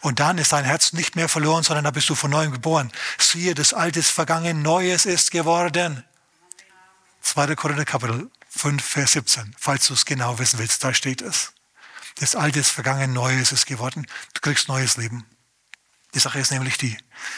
Und 0.00 0.20
dann 0.20 0.38
ist 0.38 0.52
dein 0.52 0.64
Herz 0.64 0.92
nicht 0.92 1.16
mehr 1.16 1.28
verloren, 1.28 1.62
sondern 1.62 1.84
da 1.84 1.90
bist 1.90 2.08
du 2.08 2.14
von 2.14 2.30
neuem 2.30 2.52
geboren. 2.52 2.90
Siehe, 3.18 3.54
das 3.54 3.72
Alte 3.72 4.00
ist 4.00 4.10
vergangen, 4.10 4.62
Neues 4.62 5.06
ist 5.06 5.30
geworden. 5.30 6.04
2. 7.20 7.54
Korinther 7.54 7.84
Kapitel 7.84 8.30
5, 8.50 8.84
Vers 8.84 9.12
17, 9.12 9.54
falls 9.58 9.86
du 9.86 9.94
es 9.94 10.04
genau 10.04 10.38
wissen 10.38 10.58
willst, 10.58 10.82
da 10.84 10.92
steht 10.92 11.22
es. 11.22 11.52
Das 12.18 12.36
Alte 12.36 12.60
ist 12.60 12.70
vergangen, 12.70 13.12
Neues 13.12 13.52
ist 13.52 13.66
geworden. 13.66 14.06
Du 14.34 14.40
kriegst 14.40 14.68
neues 14.68 14.96
Leben. 14.96 15.24
Die 16.14 16.18
Sache 16.18 16.38
ist 16.38 16.50
nämlich 16.50 16.76
die, 16.76 16.96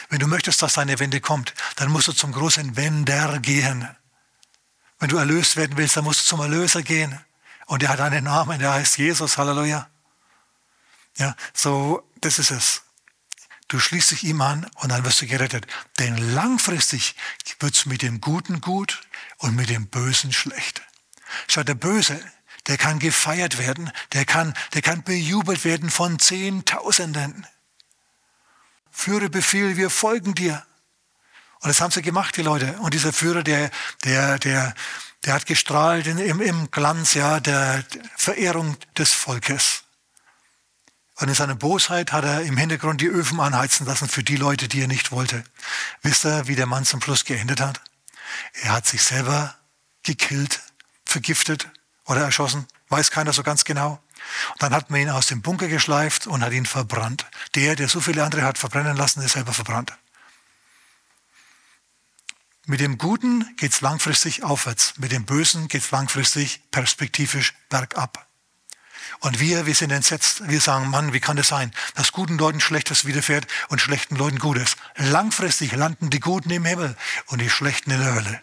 wenn 0.09 0.19
du 0.19 0.27
möchtest, 0.27 0.61
dass 0.61 0.73
deine 0.73 0.99
Wende 0.99 1.21
kommt, 1.21 1.53
dann 1.77 1.91
musst 1.91 2.07
du 2.07 2.13
zum 2.13 2.31
großen 2.31 2.75
Wender 2.75 3.39
gehen. 3.39 3.87
Wenn 4.99 5.09
du 5.09 5.17
erlöst 5.17 5.55
werden 5.55 5.77
willst, 5.77 5.97
dann 5.97 6.03
musst 6.03 6.21
du 6.21 6.25
zum 6.25 6.41
Erlöser 6.41 6.83
gehen. 6.83 7.19
Und 7.67 7.83
er 7.83 7.89
hat 7.89 8.01
einen 8.01 8.25
Namen, 8.25 8.59
der 8.59 8.73
heißt 8.73 8.97
Jesus, 8.97 9.37
Halleluja. 9.37 9.89
Ja, 11.17 11.35
so, 11.53 12.07
das 12.21 12.39
ist 12.39 12.51
es. 12.51 12.81
Du 13.67 13.79
schließt 13.79 14.11
dich 14.11 14.23
ihm 14.23 14.41
an 14.41 14.69
und 14.75 14.89
dann 14.89 15.03
wirst 15.05 15.21
du 15.21 15.27
gerettet. 15.27 15.65
Denn 15.97 16.17
langfristig 16.17 17.15
wird 17.59 17.75
es 17.75 17.85
mit 17.85 18.01
dem 18.01 18.21
Guten 18.21 18.61
gut 18.61 19.01
und 19.37 19.55
mit 19.55 19.69
dem 19.69 19.87
Bösen 19.87 20.31
schlecht. 20.33 20.81
Schau, 21.47 21.63
der 21.63 21.75
Böse, 21.75 22.19
der 22.67 22.77
kann 22.77 22.99
gefeiert 22.99 23.57
werden, 23.57 23.91
der 24.13 24.25
kann, 24.25 24.53
der 24.73 24.81
kann 24.81 25.03
bejubelt 25.03 25.65
werden 25.65 25.89
von 25.89 26.19
Zehntausenden. 26.19 27.47
Führe 28.95 29.29
Befehl, 29.29 29.75
wir 29.75 29.89
folgen 29.89 30.33
dir. 30.35 30.65
Und 31.59 31.67
das 31.67 31.81
haben 31.81 31.91
sie 31.91 32.01
gemacht, 32.01 32.37
die 32.37 32.41
Leute. 32.41 32.77
Und 32.79 32.93
dieser 32.93 33.11
Führer, 33.11 33.43
der, 33.43 33.69
der, 34.05 34.39
der, 34.39 34.73
der 35.25 35.33
hat 35.33 35.45
gestrahlt 35.45 36.07
im, 36.07 36.41
im 36.41 36.71
Glanz 36.71 37.13
ja, 37.13 37.39
der 37.39 37.83
Verehrung 38.15 38.77
des 38.97 39.11
Volkes. 39.11 39.83
Und 41.17 41.27
in 41.27 41.35
seiner 41.35 41.55
Bosheit 41.55 42.13
hat 42.13 42.23
er 42.23 42.41
im 42.43 42.57
Hintergrund 42.57 43.01
die 43.01 43.07
Öfen 43.07 43.39
anheizen 43.39 43.85
lassen 43.85 44.07
für 44.07 44.23
die 44.23 44.37
Leute, 44.37 44.67
die 44.67 44.81
er 44.81 44.87
nicht 44.87 45.11
wollte. 45.11 45.43
Wisst 46.01 46.25
ihr, 46.25 46.47
wie 46.47 46.55
der 46.55 46.65
Mann 46.65 46.85
zum 46.85 47.01
Schluss 47.01 47.25
geendet 47.25 47.61
hat? 47.61 47.81
Er 48.53 48.71
hat 48.71 48.87
sich 48.87 49.03
selber 49.03 49.55
gekillt, 50.03 50.61
vergiftet 51.05 51.69
oder 52.05 52.21
erschossen. 52.21 52.65
Weiß 52.87 53.11
keiner 53.11 53.33
so 53.33 53.43
ganz 53.43 53.65
genau. 53.65 54.01
Und 54.53 54.63
dann 54.63 54.73
hat 54.73 54.89
man 54.89 55.01
ihn 55.01 55.09
aus 55.09 55.27
dem 55.27 55.41
Bunker 55.41 55.67
geschleift 55.67 56.27
und 56.27 56.43
hat 56.43 56.53
ihn 56.53 56.65
verbrannt. 56.65 57.25
Der, 57.55 57.75
der 57.75 57.89
so 57.89 58.01
viele 58.01 58.23
andere 58.23 58.43
hat 58.43 58.57
verbrennen 58.57 58.97
lassen, 58.97 59.21
ist 59.21 59.33
selber 59.33 59.53
verbrannt. 59.53 59.93
Mit 62.67 62.79
dem 62.79 62.97
Guten 62.97 63.55
geht 63.57 63.73
es 63.73 63.81
langfristig 63.81 64.43
aufwärts, 64.43 64.95
mit 64.97 65.11
dem 65.11 65.25
Bösen 65.25 65.67
geht 65.67 65.83
es 65.83 65.91
langfristig 65.91 66.63
perspektivisch 66.71 67.53
bergab. 67.69 68.25
Und 69.19 69.39
wir, 69.39 69.65
wir 69.65 69.75
sind 69.75 69.91
entsetzt. 69.91 70.47
Wir 70.47 70.59
sagen, 70.59 70.89
Mann, 70.89 71.13
wie 71.13 71.19
kann 71.19 71.37
das 71.37 71.47
sein, 71.47 71.71
dass 71.93 72.11
guten 72.11 72.37
Leuten 72.37 72.59
Schlechtes 72.59 73.05
widerfährt 73.05 73.47
und 73.69 73.81
schlechten 73.81 74.15
Leuten 74.15 74.39
Gutes? 74.39 74.77
Langfristig 74.95 75.73
landen 75.73 76.09
die 76.09 76.19
Guten 76.19 76.49
im 76.49 76.65
Himmel 76.65 76.95
und 77.27 77.39
die 77.39 77.49
Schlechten 77.49 77.91
in 77.91 77.99
der 77.99 78.15
Hölle. 78.15 78.39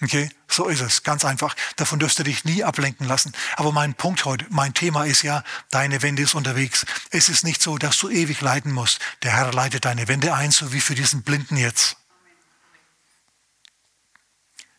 Okay, 0.00 0.30
so 0.46 0.68
ist 0.68 0.80
es, 0.80 1.02
ganz 1.02 1.24
einfach. 1.24 1.56
Davon 1.76 1.98
dürfst 1.98 2.18
du 2.20 2.22
dich 2.22 2.44
nie 2.44 2.62
ablenken 2.62 3.06
lassen. 3.06 3.32
Aber 3.56 3.72
mein 3.72 3.94
Punkt 3.94 4.24
heute, 4.24 4.46
mein 4.48 4.72
Thema 4.72 5.04
ist 5.04 5.22
ja, 5.22 5.42
deine 5.70 6.02
Wende 6.02 6.22
ist 6.22 6.34
unterwegs. 6.34 6.86
Es 7.10 7.28
ist 7.28 7.42
nicht 7.42 7.60
so, 7.60 7.78
dass 7.78 7.98
du 7.98 8.08
ewig 8.08 8.40
leiden 8.40 8.72
musst. 8.72 9.00
Der 9.24 9.32
Herr 9.32 9.52
leitet 9.52 9.84
deine 9.84 10.06
Wende 10.06 10.34
ein, 10.34 10.52
so 10.52 10.72
wie 10.72 10.80
für 10.80 10.94
diesen 10.94 11.22
Blinden 11.22 11.56
jetzt. 11.56 11.96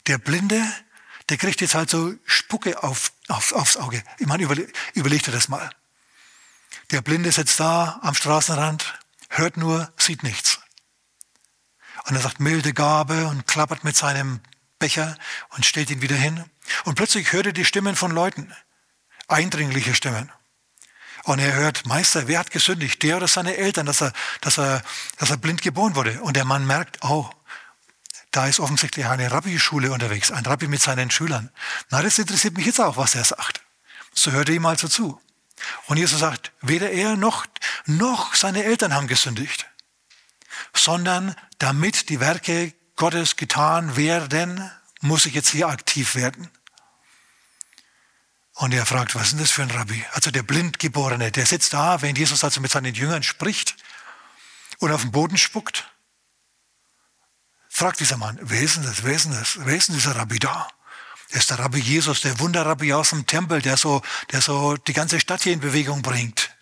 Der 0.07 0.17
Blinde, 0.17 0.63
der 1.27 1.37
kriegt 1.37 1.59
jetzt 1.59 1.75
halt 1.75 1.89
so 1.89 2.13
Spucke 2.23 2.81
auf, 2.81 3.11
auf, 3.27 3.51
aufs 3.51 3.75
Auge. 3.75 4.01
Ich 4.19 4.25
meine, 4.25 4.43
überle 4.43 4.67
überleg 4.93 5.21
dir 5.23 5.31
das 5.31 5.49
mal. 5.49 5.69
Der 6.91 7.01
Blinde 7.01 7.31
sitzt 7.31 7.59
da 7.59 7.99
am 8.01 8.15
Straßenrand, 8.15 8.97
hört 9.29 9.57
nur, 9.57 9.91
sieht 9.97 10.23
nichts. 10.23 10.59
Und 12.05 12.15
er 12.15 12.21
sagt 12.21 12.39
milde 12.39 12.73
Gabe 12.73 13.27
und 13.27 13.45
klappert 13.45 13.83
mit 13.83 13.97
seinem 13.97 14.39
Becher 14.79 15.17
und 15.49 15.65
stellt 15.65 15.89
ihn 15.89 16.01
wieder 16.01 16.15
hin. 16.15 16.43
Und 16.85 16.95
plötzlich 16.95 17.31
hört 17.33 17.47
er 17.47 17.53
die 17.53 17.65
Stimmen 17.65 17.95
von 17.95 18.11
Leuten, 18.11 18.53
eindringliche 19.27 19.93
Stimmen. 19.93 20.31
Und 21.23 21.39
er 21.39 21.53
hört, 21.53 21.85
Meister, 21.85 22.27
wer 22.27 22.39
hat 22.39 22.51
gesündigt? 22.51 23.03
Der 23.03 23.17
oder 23.17 23.27
seine 23.27 23.57
Eltern, 23.57 23.85
dass 23.85 24.01
er, 24.01 24.13
dass 24.41 24.57
er, 24.57 24.81
dass 25.17 25.29
er 25.29 25.37
blind 25.37 25.61
geboren 25.61 25.95
wurde. 25.95 26.21
Und 26.21 26.35
der 26.35 26.45
Mann 26.45 26.65
merkt, 26.65 27.03
oh, 27.03 27.29
da 28.31 28.47
ist 28.47 28.59
offensichtlich 28.59 29.05
eine 29.05 29.31
Rabbi-Schule 29.31 29.91
unterwegs, 29.91 30.31
ein 30.31 30.45
Rabbi 30.45 30.67
mit 30.67 30.81
seinen 30.81 31.11
Schülern. 31.11 31.51
Na, 31.89 32.01
das 32.01 32.19
interessiert 32.19 32.55
mich 32.55 32.65
jetzt 32.65 32.79
auch, 32.79 32.97
was 32.97 33.15
er 33.15 33.23
sagt. 33.23 33.61
So 34.13 34.31
hört 34.31 34.49
er 34.49 34.55
ihm 34.55 34.65
also 34.65 34.87
zu. 34.87 35.19
Und 35.87 35.97
Jesus 35.97 36.19
sagt, 36.19 36.51
weder 36.61 36.91
er 36.91 37.15
noch, 37.15 37.45
noch 37.85 38.35
seine 38.35 38.63
Eltern 38.63 38.93
haben 38.93 39.07
gesündigt, 39.07 39.67
sondern 40.73 41.35
damit 41.57 42.09
die 42.09 42.19
Werke 42.19 42.73
Gottes 42.99 43.35
getan 43.35 43.95
werden, 43.95 44.69
muss 45.01 45.25
ich 45.25 45.33
jetzt 45.33 45.49
hier 45.49 45.69
aktiv 45.69 46.13
werden. 46.13 46.51
Und 48.53 48.73
er 48.73 48.85
fragt, 48.85 49.15
was 49.15 49.23
ist 49.23 49.31
denn 49.31 49.39
das 49.39 49.51
für 49.51 49.63
ein 49.63 49.71
Rabbi? 49.71 50.05
Also 50.11 50.29
der 50.29 50.43
Blindgeborene, 50.43 51.31
der 51.31 51.47
sitzt 51.47 51.73
da, 51.73 52.03
wenn 52.03 52.15
Jesus 52.15 52.43
also 52.43 52.61
mit 52.61 52.69
seinen 52.69 52.93
Jüngern 52.93 53.23
spricht 53.23 53.75
und 54.77 54.91
auf 54.91 55.01
den 55.01 55.11
Boden 55.11 55.37
spuckt 55.37 55.89
fragt 57.79 58.01
dieser 58.01 58.17
Mann, 58.17 58.37
wer 58.41 58.61
ist 58.61 58.75
denn 58.75 58.83
das, 58.83 59.05
wer 59.05 59.13
ist 59.13 59.25
denn 59.25 59.33
das, 59.33 59.57
wer 59.61 59.75
ist 59.75 59.87
denn 59.87 59.95
dieser 59.95 60.15
Rabbi 60.15 60.37
da? 60.37 60.67
Der 61.31 61.39
ist 61.39 61.49
der 61.49 61.59
Rabbi 61.59 61.79
Jesus, 61.79 62.19
der 62.19 62.37
Wunderrabbi 62.39 62.93
aus 62.93 63.11
dem 63.11 63.25
Tempel, 63.25 63.61
der 63.61 63.77
so, 63.77 64.01
der 64.31 64.41
so 64.41 64.75
die 64.75 64.91
ganze 64.91 65.19
Stadt 65.19 65.43
hier 65.43 65.53
in 65.53 65.61
Bewegung 65.61 66.01
bringt. 66.01 66.53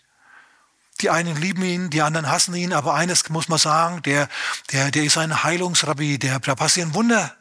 Die 1.02 1.10
einen 1.10 1.38
lieben 1.38 1.64
ihn, 1.64 1.90
die 1.90 2.02
anderen 2.02 2.30
hassen 2.30 2.56
ihn, 2.56 2.74
aber 2.74 2.96
eines 2.96 3.30
muss 3.30 3.50
man 3.50 3.60
sagen, 3.60 4.02
der, 4.04 4.30
der, 4.72 4.90
der 4.90 5.04
ist 5.04 5.18
ein 5.18 5.44
Heilungsrabbi, 5.44 6.18
der, 6.18 6.40
da 6.40 6.56
passieren 6.56 6.94
Wunder. 6.94 7.36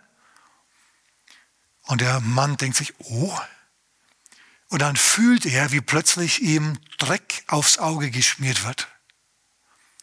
Und 1.82 2.00
der 2.00 2.20
Mann 2.20 2.56
denkt 2.56 2.76
sich, 2.76 2.94
oh. 2.98 3.38
Und 4.68 4.82
dann 4.82 4.96
fühlt 4.96 5.46
er, 5.46 5.72
wie 5.72 5.80
plötzlich 5.80 6.42
ihm 6.42 6.78
Dreck 6.98 7.44
aufs 7.46 7.78
Auge 7.78 8.10
geschmiert 8.10 8.64
wird. 8.64 8.88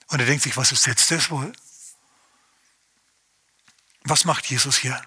Und 0.08 0.20
er 0.20 0.26
denkt 0.26 0.44
sich, 0.44 0.58
was 0.58 0.72
ist 0.72 0.88
jetzt 0.88 1.12
das 1.12 1.30
wohl? 1.30 1.52
Was 4.04 4.26
macht 4.26 4.46
Jesus 4.46 4.78
hier? 4.78 5.02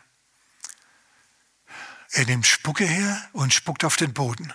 Er 2.13 2.27
nimmt 2.27 2.47
Spucke 2.47 2.87
her 2.87 3.29
und 3.33 3.53
spuckt 3.53 3.85
auf 3.85 3.97
den 3.97 4.15
Boden, 4.15 4.53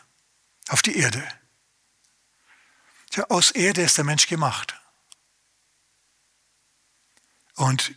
auf 0.70 0.82
die 0.82 0.98
Erde. 0.98 1.24
Tja, 3.12 3.26
aus 3.30 3.52
Erde 3.52 3.82
ist 3.82 3.98
der 3.98 4.06
Mensch 4.06 4.28
gemacht. 4.28 4.76
Und 7.56 7.94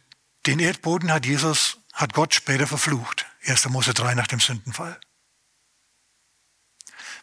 den 0.47 0.59
Erdboden 0.59 1.13
hat 1.13 1.25
Jesus, 1.25 1.79
hat 1.93 2.13
Gott 2.13 2.35
später 2.35 2.67
verflucht. 2.67 3.27
1. 3.47 3.67
Mose 3.69 3.95
3 3.95 4.15
nach 4.15 4.27
dem 4.27 4.41
Sündenfall. 4.41 5.01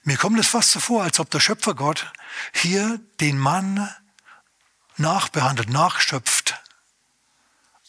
Mir 0.03 0.17
kommt 0.17 0.39
es 0.39 0.47
fast 0.47 0.71
so 0.71 0.79
vor, 0.79 1.03
als 1.03 1.19
ob 1.19 1.29
der 1.29 1.39
Schöpfer 1.39 1.75
Gott 1.75 2.11
hier 2.53 2.99
den 3.19 3.37
Mann 3.37 3.93
nachbehandelt, 4.97 5.69
nachschöpft. 5.69 6.59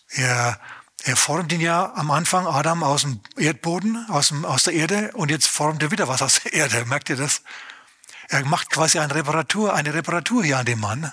Er 0.09 0.61
er 1.05 1.17
formt 1.17 1.53
ihn 1.53 1.61
ja 1.61 1.93
am 1.95 2.13
Anfang, 2.13 2.47
Adam, 2.47 2.85
aus 2.85 3.03
dem 3.03 3.21
Erdboden, 3.37 4.07
aus, 4.09 4.29
dem, 4.29 4.45
aus 4.45 4.63
der 4.65 4.75
Erde 4.75 5.11
und 5.15 5.33
jetzt 5.33 5.49
formt 5.49 5.83
er 5.83 5.91
wieder 5.91 6.07
was 6.07 6.23
aus 6.23 6.41
der 6.43 6.53
Erde. 6.53 6.85
Merkt 6.87 7.11
ihr 7.11 7.17
das? 7.17 7.43
Er 8.33 8.47
macht 8.47 8.71
quasi 8.71 8.99
eine 8.99 9.15
Reparatur, 9.15 9.75
eine 9.75 9.93
Reparatur 9.93 10.43
hier 10.43 10.57
an 10.57 10.65
dem 10.65 10.81
Mann. 10.81 11.13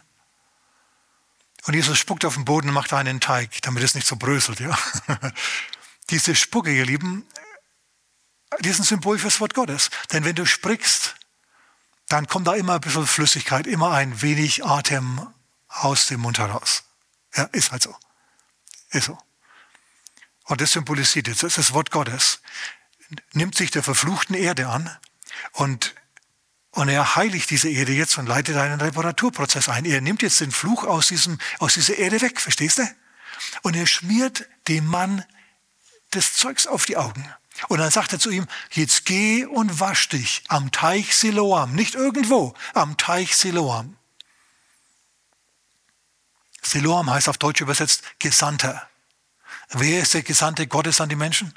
Und 1.65 1.73
Jesus 1.73 1.97
spuckt 1.97 2.23
auf 2.23 2.35
den 2.35 2.45
Boden 2.45 2.69
und 2.69 2.73
macht 2.73 2.93
einen 2.93 3.19
Teig, 3.19 3.61
damit 3.63 3.83
es 3.83 3.93
nicht 3.93 4.07
so 4.07 4.15
bröselt. 4.15 4.61
Ja? 4.61 4.77
Diese 6.11 6.33
Spucke, 6.33 6.71
ihr 6.71 6.85
Lieben, 6.85 7.27
die 8.61 8.69
ist 8.69 8.79
ein 8.79 8.85
Symbol 8.85 9.19
fürs 9.19 9.41
Wort 9.41 9.53
Gottes. 9.53 9.89
Denn 10.13 10.23
wenn 10.23 10.35
du 10.35 10.45
sprichst, 10.45 11.15
dann 12.07 12.25
kommt 12.27 12.47
da 12.47 12.53
immer 12.53 12.75
ein 12.75 12.81
bisschen 12.81 13.05
Flüssigkeit, 13.05 13.67
immer 13.67 13.91
ein 13.91 14.21
wenig 14.21 14.63
Atem 14.63 15.27
aus 15.67 16.07
dem 16.07 16.21
Mund 16.21 16.39
heraus. 16.39 16.85
Ja, 17.35 17.43
ist 17.51 17.73
halt 17.73 17.83
so. 17.83 17.93
Ist 18.91 19.07
so. 19.07 19.17
Und 20.45 20.61
das 20.61 20.71
symbolisiert 20.71 21.27
jetzt, 21.27 21.43
das 21.43 21.57
ist 21.57 21.57
das 21.57 21.73
Wort 21.73 21.91
Gottes, 21.91 22.39
nimmt 23.33 23.55
sich 23.55 23.71
der 23.71 23.83
verfluchten 23.83 24.37
Erde 24.37 24.69
an 24.69 24.97
und, 25.51 25.95
und 26.71 26.87
er 26.87 27.15
heiligt 27.15 27.49
diese 27.49 27.69
Erde 27.69 27.93
jetzt 27.93 28.17
und 28.17 28.27
leitet 28.27 28.55
einen 28.57 28.79
Reparaturprozess 28.79 29.69
ein. 29.69 29.85
Er 29.85 30.01
nimmt 30.01 30.21
jetzt 30.21 30.39
den 30.39 30.51
Fluch 30.51 30.83
aus, 30.83 31.07
diesem, 31.07 31.39
aus 31.59 31.73
dieser 31.73 31.97
Erde 31.97 32.21
weg, 32.21 32.39
verstehst 32.39 32.77
du? 32.77 32.83
Und 33.63 33.75
er 33.75 33.87
schmiert 33.87 34.47
dem 34.67 34.85
Mann 34.85 35.25
des 36.13 36.33
Zeugs 36.33 36.67
auf 36.67 36.85
die 36.85 36.97
Augen. 36.97 37.27
Und 37.67 37.79
dann 37.79 37.91
sagt 37.91 38.13
er 38.13 38.19
zu 38.19 38.29
ihm, 38.29 38.47
jetzt 38.71 39.05
geh 39.05 39.45
und 39.45 39.79
wasch 39.79 40.09
dich 40.09 40.43
am 40.47 40.71
Teich 40.71 41.15
Siloam. 41.15 41.73
Nicht 41.73 41.95
irgendwo, 41.95 42.53
am 42.73 42.97
Teich 42.97 43.35
Siloam. 43.35 43.97
Siloam 46.61 47.09
heißt 47.09 47.29
auf 47.29 47.37
Deutsch 47.37 47.61
übersetzt 47.61 48.03
Gesandter. 48.19 48.87
Wer 49.69 50.01
ist 50.01 50.13
der 50.13 50.23
Gesandte 50.23 50.67
Gottes 50.67 51.01
an 51.01 51.09
die 51.09 51.15
Menschen? 51.15 51.53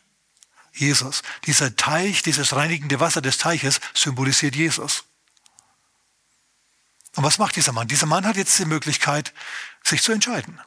Jesus. 0.72 1.22
Dieser 1.46 1.76
Teich, 1.76 2.22
dieses 2.22 2.54
reinigende 2.54 3.00
Wasser 3.00 3.20
des 3.20 3.38
Teiches 3.38 3.80
symbolisiert 3.94 4.56
Jesus. 4.56 5.04
Und 7.16 7.24
was 7.24 7.38
macht 7.38 7.56
dieser 7.56 7.72
Mann? 7.72 7.88
Dieser 7.88 8.06
Mann 8.06 8.26
hat 8.26 8.36
jetzt 8.36 8.58
die 8.58 8.64
Möglichkeit, 8.64 9.34
sich 9.84 10.02
zu 10.02 10.12
entscheiden. 10.12 10.60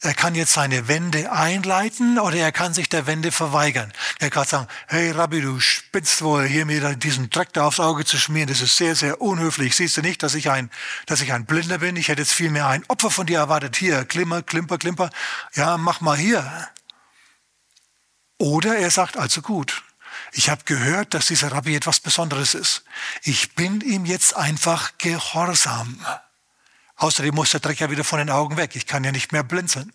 Er 0.00 0.12
kann 0.12 0.34
jetzt 0.34 0.52
seine 0.52 0.86
Wende 0.86 1.32
einleiten 1.32 2.18
oder 2.18 2.36
er 2.36 2.52
kann 2.52 2.74
sich 2.74 2.90
der 2.90 3.06
Wende 3.06 3.32
verweigern. 3.32 3.90
Er 4.18 4.28
kann 4.28 4.46
sagen, 4.46 4.68
hey 4.86 5.10
Rabbi, 5.10 5.40
du 5.40 5.60
spitzt 5.60 6.20
wohl, 6.20 6.44
hier 6.44 6.66
mir 6.66 6.94
diesen 6.94 7.30
Dreck 7.30 7.54
da 7.54 7.66
aufs 7.66 7.80
Auge 7.80 8.04
zu 8.04 8.18
schmieren. 8.18 8.48
Das 8.48 8.60
ist 8.60 8.76
sehr, 8.76 8.96
sehr 8.96 9.22
unhöflich. 9.22 9.74
Siehst 9.74 9.96
du 9.96 10.02
nicht, 10.02 10.22
dass 10.22 10.34
ich 10.34 10.50
ein, 10.50 10.70
dass 11.06 11.22
ich 11.22 11.32
ein 11.32 11.46
Blinder 11.46 11.78
bin? 11.78 11.96
Ich 11.96 12.08
hätte 12.08 12.20
jetzt 12.20 12.34
vielmehr 12.34 12.66
ein 12.66 12.84
Opfer 12.88 13.10
von 13.10 13.26
dir 13.26 13.38
erwartet. 13.38 13.76
Hier, 13.76 14.04
klimper, 14.04 14.42
klimper, 14.42 14.76
klimper. 14.76 15.10
Ja, 15.54 15.78
mach 15.78 16.02
mal 16.02 16.18
hier. 16.18 16.68
Oder 18.44 18.76
er 18.76 18.90
sagt, 18.90 19.16
also 19.16 19.40
gut, 19.40 19.82
ich 20.32 20.50
habe 20.50 20.64
gehört, 20.66 21.14
dass 21.14 21.28
dieser 21.28 21.50
Rabbi 21.50 21.74
etwas 21.74 21.98
Besonderes 21.98 22.52
ist. 22.52 22.84
Ich 23.22 23.54
bin 23.54 23.80
ihm 23.80 24.04
jetzt 24.04 24.36
einfach 24.36 24.98
gehorsam. 24.98 26.04
Außerdem 26.96 27.34
muss 27.34 27.52
der 27.52 27.60
Dreck 27.60 27.80
ja 27.80 27.90
wieder 27.90 28.04
von 28.04 28.18
den 28.18 28.28
Augen 28.28 28.58
weg. 28.58 28.76
Ich 28.76 28.84
kann 28.86 29.02
ja 29.02 29.12
nicht 29.12 29.32
mehr 29.32 29.44
blinzeln. 29.44 29.90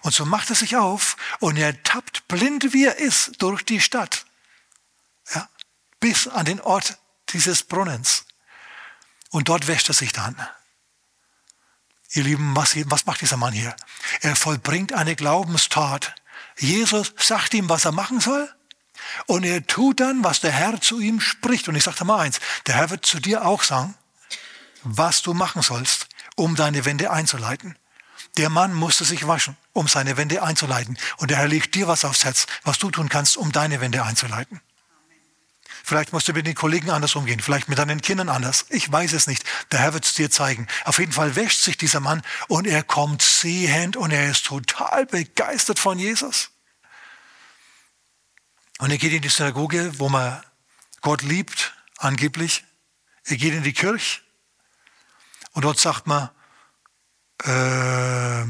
Und 0.00 0.14
so 0.14 0.24
macht 0.24 0.48
er 0.48 0.56
sich 0.56 0.78
auf 0.78 1.18
und 1.38 1.58
er 1.58 1.82
tappt 1.82 2.26
blind 2.28 2.72
wie 2.72 2.86
er 2.86 2.96
ist 2.96 3.32
durch 3.42 3.62
die 3.62 3.82
Stadt. 3.82 4.24
Ja, 5.34 5.46
bis 6.00 6.28
an 6.28 6.46
den 6.46 6.62
Ort 6.62 6.96
dieses 7.34 7.62
Brunnens. 7.62 8.24
Und 9.28 9.50
dort 9.50 9.66
wäscht 9.66 9.90
er 9.90 9.94
sich 9.94 10.14
dann. 10.14 10.34
Ihr 12.12 12.22
Lieben, 12.22 12.56
was, 12.56 12.74
was 12.86 13.04
macht 13.04 13.20
dieser 13.20 13.36
Mann 13.36 13.52
hier? 13.52 13.76
Er 14.22 14.34
vollbringt 14.34 14.94
eine 14.94 15.14
Glaubenstat. 15.14 16.14
Jesus 16.58 17.14
sagt 17.18 17.54
ihm, 17.54 17.68
was 17.68 17.84
er 17.84 17.92
machen 17.92 18.20
soll. 18.20 18.48
Und 19.26 19.44
er 19.44 19.66
tut 19.66 20.00
dann, 20.00 20.22
was 20.24 20.40
der 20.40 20.52
Herr 20.52 20.80
zu 20.80 21.00
ihm 21.00 21.20
spricht. 21.20 21.68
Und 21.68 21.74
ich 21.74 21.84
sage 21.84 21.98
dir 21.98 22.04
mal 22.04 22.20
eins, 22.20 22.40
der 22.66 22.76
Herr 22.76 22.90
wird 22.90 23.04
zu 23.04 23.20
dir 23.20 23.44
auch 23.44 23.62
sagen, 23.62 23.94
was 24.82 25.22
du 25.22 25.34
machen 25.34 25.62
sollst, 25.62 26.08
um 26.36 26.56
deine 26.56 26.84
Wende 26.84 27.10
einzuleiten. 27.10 27.76
Der 28.36 28.48
Mann 28.48 28.72
musste 28.72 29.04
sich 29.04 29.26
waschen, 29.26 29.56
um 29.72 29.88
seine 29.88 30.16
Wende 30.16 30.42
einzuleiten. 30.42 30.96
Und 31.18 31.30
der 31.30 31.38
Herr 31.38 31.48
legt 31.48 31.74
dir 31.74 31.88
was 31.88 32.04
aufs 32.04 32.24
Herz, 32.24 32.46
was 32.62 32.78
du 32.78 32.90
tun 32.90 33.08
kannst, 33.08 33.36
um 33.36 33.52
deine 33.52 33.80
Wende 33.80 34.02
einzuleiten. 34.02 34.60
Vielleicht 35.84 36.12
musst 36.12 36.28
du 36.28 36.32
mit 36.32 36.46
den 36.46 36.54
Kollegen 36.54 36.90
anders 36.90 37.16
umgehen, 37.16 37.40
vielleicht 37.40 37.68
mit 37.68 37.78
deinen 37.78 38.00
Kindern 38.00 38.28
anders. 38.28 38.66
Ich 38.68 38.90
weiß 38.90 39.12
es 39.12 39.26
nicht. 39.26 39.44
Der 39.72 39.80
Herr 39.80 39.94
wird 39.94 40.04
es 40.04 40.14
dir 40.14 40.30
zeigen. 40.30 40.68
Auf 40.84 40.98
jeden 40.98 41.12
Fall 41.12 41.34
wäscht 41.34 41.60
sich 41.60 41.76
dieser 41.76 42.00
Mann 42.00 42.22
und 42.48 42.66
er 42.66 42.82
kommt 42.82 43.22
sehend 43.22 43.96
und 43.96 44.12
er 44.12 44.30
ist 44.30 44.46
total 44.46 45.06
begeistert 45.06 45.78
von 45.78 45.98
Jesus. 45.98 46.50
Und 48.78 48.90
er 48.90 48.98
geht 48.98 49.12
in 49.12 49.22
die 49.22 49.28
Synagoge, 49.28 49.98
wo 49.98 50.08
man 50.08 50.42
Gott 51.00 51.22
liebt, 51.22 51.74
angeblich. 51.98 52.64
Er 53.24 53.36
geht 53.36 53.54
in 53.54 53.62
die 53.62 53.72
Kirche 53.72 54.20
und 55.52 55.64
dort 55.64 55.78
sagt 55.78 56.06
man, 56.06 56.30
äh, 57.44 58.44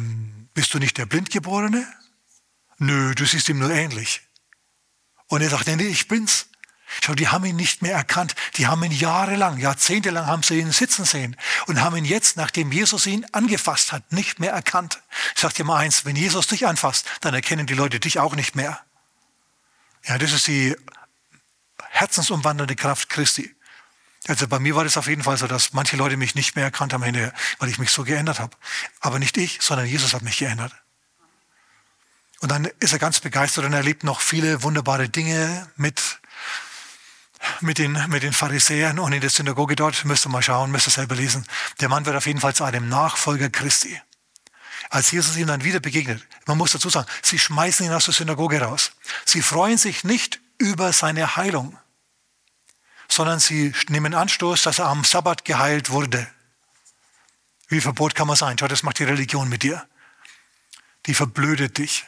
bist 0.55 0.73
du 0.75 0.79
nicht 0.79 0.99
der 0.99 1.07
Blindgeborene? 1.07 1.87
Nö, 2.79 3.15
du 3.15 3.25
siehst 3.25 3.49
ihm 3.49 3.59
nur 3.59 3.71
ähnlich. 3.71 4.23
Und 5.29 5.41
er 5.41 5.51
sagt, 5.51 5.67
nee, 5.67 5.77
nee, 5.77 5.89
ich 5.89 6.09
bin's. 6.09 6.49
Schau, 7.01 7.15
die 7.15 7.29
haben 7.29 7.45
ihn 7.45 7.57
nicht 7.57 7.83
mehr 7.83 7.95
erkannt. 7.95 8.35
Die 8.57 8.67
haben 8.67 8.83
ihn 8.85 8.93
jahrelang, 8.93 9.59
jahrzehntelang 9.59 10.27
haben 10.27 10.43
sie 10.43 10.59
ihn 10.59 10.73
sitzen 10.73 11.05
sehen 11.05 11.37
und 11.67 11.81
haben 11.81 11.97
ihn 11.97 12.05
jetzt, 12.05 12.37
nachdem 12.37 12.73
Jesus 12.73 13.07
ihn 13.07 13.27
angefasst 13.33 13.93
hat, 13.93 14.13
nicht 14.13 14.41
mehr 14.41 14.53
erkannt. 14.53 15.01
Ich 15.35 15.41
sag 15.41 15.55
dir 15.55 15.65
mal 15.65 15.79
eins, 15.79 16.05
wenn 16.05 16.17
Jesus 16.17 16.47
dich 16.49 16.67
anfasst, 16.67 17.07
dann 17.21 17.35
erkennen 17.35 17.67
die 17.67 17.75
Leute 17.75 18.01
dich 18.01 18.19
auch 18.19 18.35
nicht 18.35 18.55
mehr. 18.55 18.81
Ja, 20.05 20.19
das 20.19 20.33
ist 20.33 20.47
die 20.47 20.77
herzensumwandernde 21.91 22.77
Kraft 22.77 23.09
Christi. 23.09 23.55
Also 24.29 24.47
bei 24.47 24.59
mir 24.59 24.77
war 24.77 24.85
das 24.85 24.97
auf 24.97 25.09
jeden 25.09 25.25
Fall 25.25 25.37
so, 25.37 25.47
dass 25.47 25.73
manche 25.73 25.97
Leute 25.97 26.17
mich 26.17 26.35
nicht 26.35 26.55
mehr 26.55 26.65
erkannt 26.65 26.93
haben, 26.93 27.03
weil 27.59 27.69
ich 27.69 27.79
mich 27.79 27.91
so 27.91 28.05
geändert 28.05 28.39
habe. 28.39 28.57
Aber 29.01 29.19
nicht 29.19 29.37
ich, 29.37 29.59
sondern 29.61 29.87
Jesus 29.87 30.15
hat 30.15 30.23
mich 30.23 30.39
geändert. 30.39 30.73
Und 32.41 32.51
dann 32.51 32.65
ist 32.81 32.93
er 32.93 32.99
ganz 32.99 33.21
begeistert 33.21 33.65
und 33.65 33.73
erlebt 33.73 34.05
noch 34.05 34.21
viele 34.21 34.63
wunderbare 34.63 35.09
Dinge 35.09 35.71
mit, 35.77 36.21
mit, 37.61 37.79
den, 37.79 37.99
mit 38.09 38.23
den 38.23 38.33
Pharisäern 38.33 38.99
und 38.99 39.13
in 39.13 39.21
der 39.21 39.31
Synagoge 39.31 39.77
dort. 39.77 40.05
Müsst 40.05 40.27
ihr 40.27 40.31
mal 40.31 40.43
schauen, 40.43 40.71
müsst 40.71 40.89
ihr 40.89 40.93
selber 40.93 41.15
lesen. 41.15 41.47
Der 41.81 41.89
Mann 41.89 42.07
wird 42.07 42.17
auf 42.17 42.27
jeden 42.27 42.41
Fall 42.41 42.55
zu 42.55 42.65
einem 42.65 42.89
Nachfolger 42.89 43.51
Christi. 43.51 44.01
Als 44.91 45.11
Jesus 45.11 45.37
ihm 45.37 45.47
dann 45.47 45.65
wieder 45.65 45.81
begegnet, 45.81 46.27
man 46.47 46.59
muss 46.59 46.73
dazu 46.73 46.91
sagen, 46.91 47.09
sie 47.23 47.39
schmeißen 47.39 47.87
ihn 47.87 47.93
aus 47.93 48.05
der 48.05 48.15
Synagoge 48.15 48.61
raus. 48.61 48.93
Sie 49.25 49.43
freuen 49.43 49.79
sich 49.79 50.05
nicht 50.05 50.41
über 50.59 50.93
seine 50.93 51.37
Heilung 51.37 51.79
sondern 53.13 53.41
sie 53.41 53.75
nehmen 53.89 54.15
Anstoß, 54.15 54.63
dass 54.63 54.79
er 54.79 54.87
am 54.87 55.05
Sabbat 55.05 55.45
geheilt 55.45 55.91
wurde. 55.91 56.27
Wie 57.69 57.81
verbot 57.81 58.15
kann 58.15 58.27
man 58.27 58.37
sein? 58.37 58.57
Schau, 58.59 58.69
das 58.69 58.83
macht 58.83 58.99
die 58.99 59.05
Religion 59.05 59.49
mit 59.49 59.63
dir. 59.63 59.87
Die 61.07 61.15
verblödet 61.15 61.79
dich, 61.79 62.07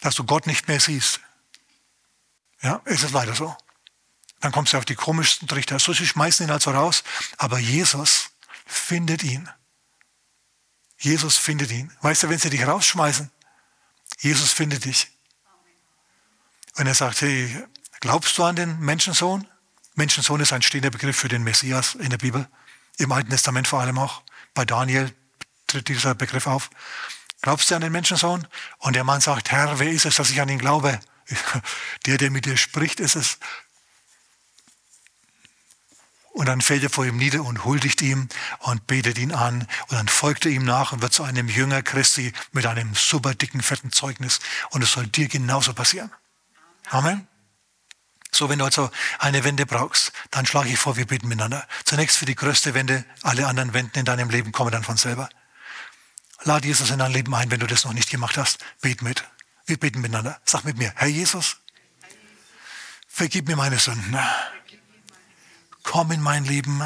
dass 0.00 0.14
du 0.14 0.24
Gott 0.24 0.46
nicht 0.46 0.68
mehr 0.68 0.80
siehst. 0.80 1.20
Ja, 2.60 2.80
ist 2.84 3.04
es 3.04 3.12
leider 3.12 3.34
so. 3.34 3.56
Dann 4.42 4.52
kommst 4.52 4.72
du 4.72 4.76
auf 4.78 4.84
die 4.84 4.96
komischsten 4.96 5.46
Trichter. 5.48 5.78
So, 5.78 5.92
sie 5.92 6.06
schmeißen 6.06 6.46
ihn 6.46 6.50
also 6.50 6.72
raus, 6.72 7.04
aber 7.38 7.58
Jesus 7.58 8.30
findet 8.66 9.22
ihn. 9.22 9.48
Jesus 10.98 11.36
findet 11.38 11.70
ihn. 11.70 11.92
Weißt 12.00 12.24
du, 12.24 12.28
wenn 12.28 12.38
sie 12.38 12.50
dich 12.50 12.66
rausschmeißen, 12.66 13.30
Jesus 14.18 14.52
findet 14.52 14.84
dich. 14.84 15.10
Und 16.76 16.88
er 16.88 16.94
sagt, 16.94 17.20
hey, 17.20 17.64
glaubst 18.00 18.36
du 18.36 18.44
an 18.44 18.56
den 18.56 18.80
Menschensohn? 18.80 19.46
Menschensohn 19.94 20.40
ist 20.40 20.52
ein 20.52 20.62
stehender 20.62 20.90
Begriff 20.90 21.16
für 21.16 21.28
den 21.28 21.44
Messias 21.44 21.94
in 21.94 22.10
der 22.10 22.18
Bibel, 22.18 22.48
im 22.98 23.12
Alten 23.12 23.30
Testament 23.30 23.68
vor 23.68 23.80
allem 23.80 23.98
auch. 23.98 24.22
Bei 24.54 24.64
Daniel 24.64 25.14
tritt 25.68 25.88
dieser 25.88 26.16
Begriff 26.16 26.48
auf. 26.48 26.70
Glaubst 27.42 27.70
du 27.70 27.76
an 27.76 27.80
den 27.80 27.92
Menschensohn? 27.92 28.46
Und 28.78 28.96
der 28.96 29.04
Mann 29.04 29.20
sagt, 29.20 29.52
Herr, 29.52 29.78
wer 29.78 29.90
ist 29.90 30.04
es, 30.04 30.16
dass 30.16 30.30
ich 30.30 30.40
an 30.40 30.48
ihn 30.48 30.58
glaube? 30.58 30.98
Der, 32.06 32.18
der 32.18 32.30
mit 32.30 32.46
dir 32.46 32.56
spricht, 32.56 32.98
ist 32.98 33.14
es. 33.14 33.38
Und 36.32 36.46
dann 36.46 36.62
fällt 36.62 36.82
er 36.82 36.90
vor 36.90 37.04
ihm 37.04 37.18
nieder 37.18 37.44
und 37.44 37.64
huldigt 37.64 38.00
ihm 38.00 38.28
und 38.60 38.86
betet 38.86 39.18
ihn 39.18 39.32
an. 39.32 39.66
Und 39.88 39.92
dann 39.92 40.08
folgt 40.08 40.46
er 40.46 40.50
ihm 40.50 40.64
nach 40.64 40.92
und 40.92 41.02
wird 41.02 41.12
zu 41.12 41.22
einem 41.22 41.48
Jünger 41.48 41.82
Christi 41.82 42.32
mit 42.52 42.64
einem 42.66 42.94
super 42.94 43.34
dicken, 43.34 43.62
fetten 43.62 43.92
Zeugnis. 43.92 44.40
Und 44.70 44.82
es 44.82 44.92
soll 44.92 45.06
dir 45.06 45.28
genauso 45.28 45.74
passieren. 45.74 46.10
Amen. 46.88 47.28
So, 48.34 48.48
wenn 48.48 48.58
du 48.58 48.64
also 48.64 48.90
eine 49.18 49.44
Wende 49.44 49.66
brauchst, 49.66 50.12
dann 50.30 50.46
schlage 50.46 50.70
ich 50.70 50.78
vor, 50.78 50.96
wir 50.96 51.06
beten 51.06 51.28
miteinander. 51.28 51.66
Zunächst 51.84 52.16
für 52.16 52.24
die 52.24 52.34
größte 52.34 52.72
Wende, 52.72 53.04
alle 53.20 53.46
anderen 53.46 53.74
Wenden 53.74 53.98
in 53.98 54.06
deinem 54.06 54.30
Leben 54.30 54.52
kommen 54.52 54.70
dann 54.70 54.84
von 54.84 54.96
selber. 54.96 55.28
Lade 56.44 56.66
Jesus 56.66 56.90
in 56.90 56.98
dein 56.98 57.12
Leben 57.12 57.34
ein, 57.34 57.50
wenn 57.50 57.60
du 57.60 57.66
das 57.66 57.84
noch 57.84 57.92
nicht 57.92 58.10
gemacht 58.10 58.38
hast. 58.38 58.64
Bet 58.80 59.02
mit. 59.02 59.22
Wir 59.66 59.78
beten 59.78 60.00
miteinander. 60.00 60.40
Sag 60.44 60.64
mit 60.64 60.78
mir, 60.78 60.92
Herr 60.96 61.08
Jesus, 61.08 61.58
vergib 63.06 63.48
mir 63.48 63.56
meine 63.56 63.78
Sünden. 63.78 64.18
Komm 65.82 66.12
in 66.12 66.20
mein 66.20 66.44
Leben 66.44 66.82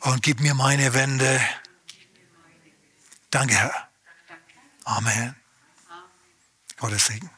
und 0.00 0.22
gib 0.22 0.40
mir 0.40 0.54
meine 0.54 0.94
Wende. 0.94 1.40
Danke, 3.30 3.54
Herr. 3.54 3.88
Amen. 4.84 5.36
Gottes 6.76 7.06
Segen. 7.06 7.30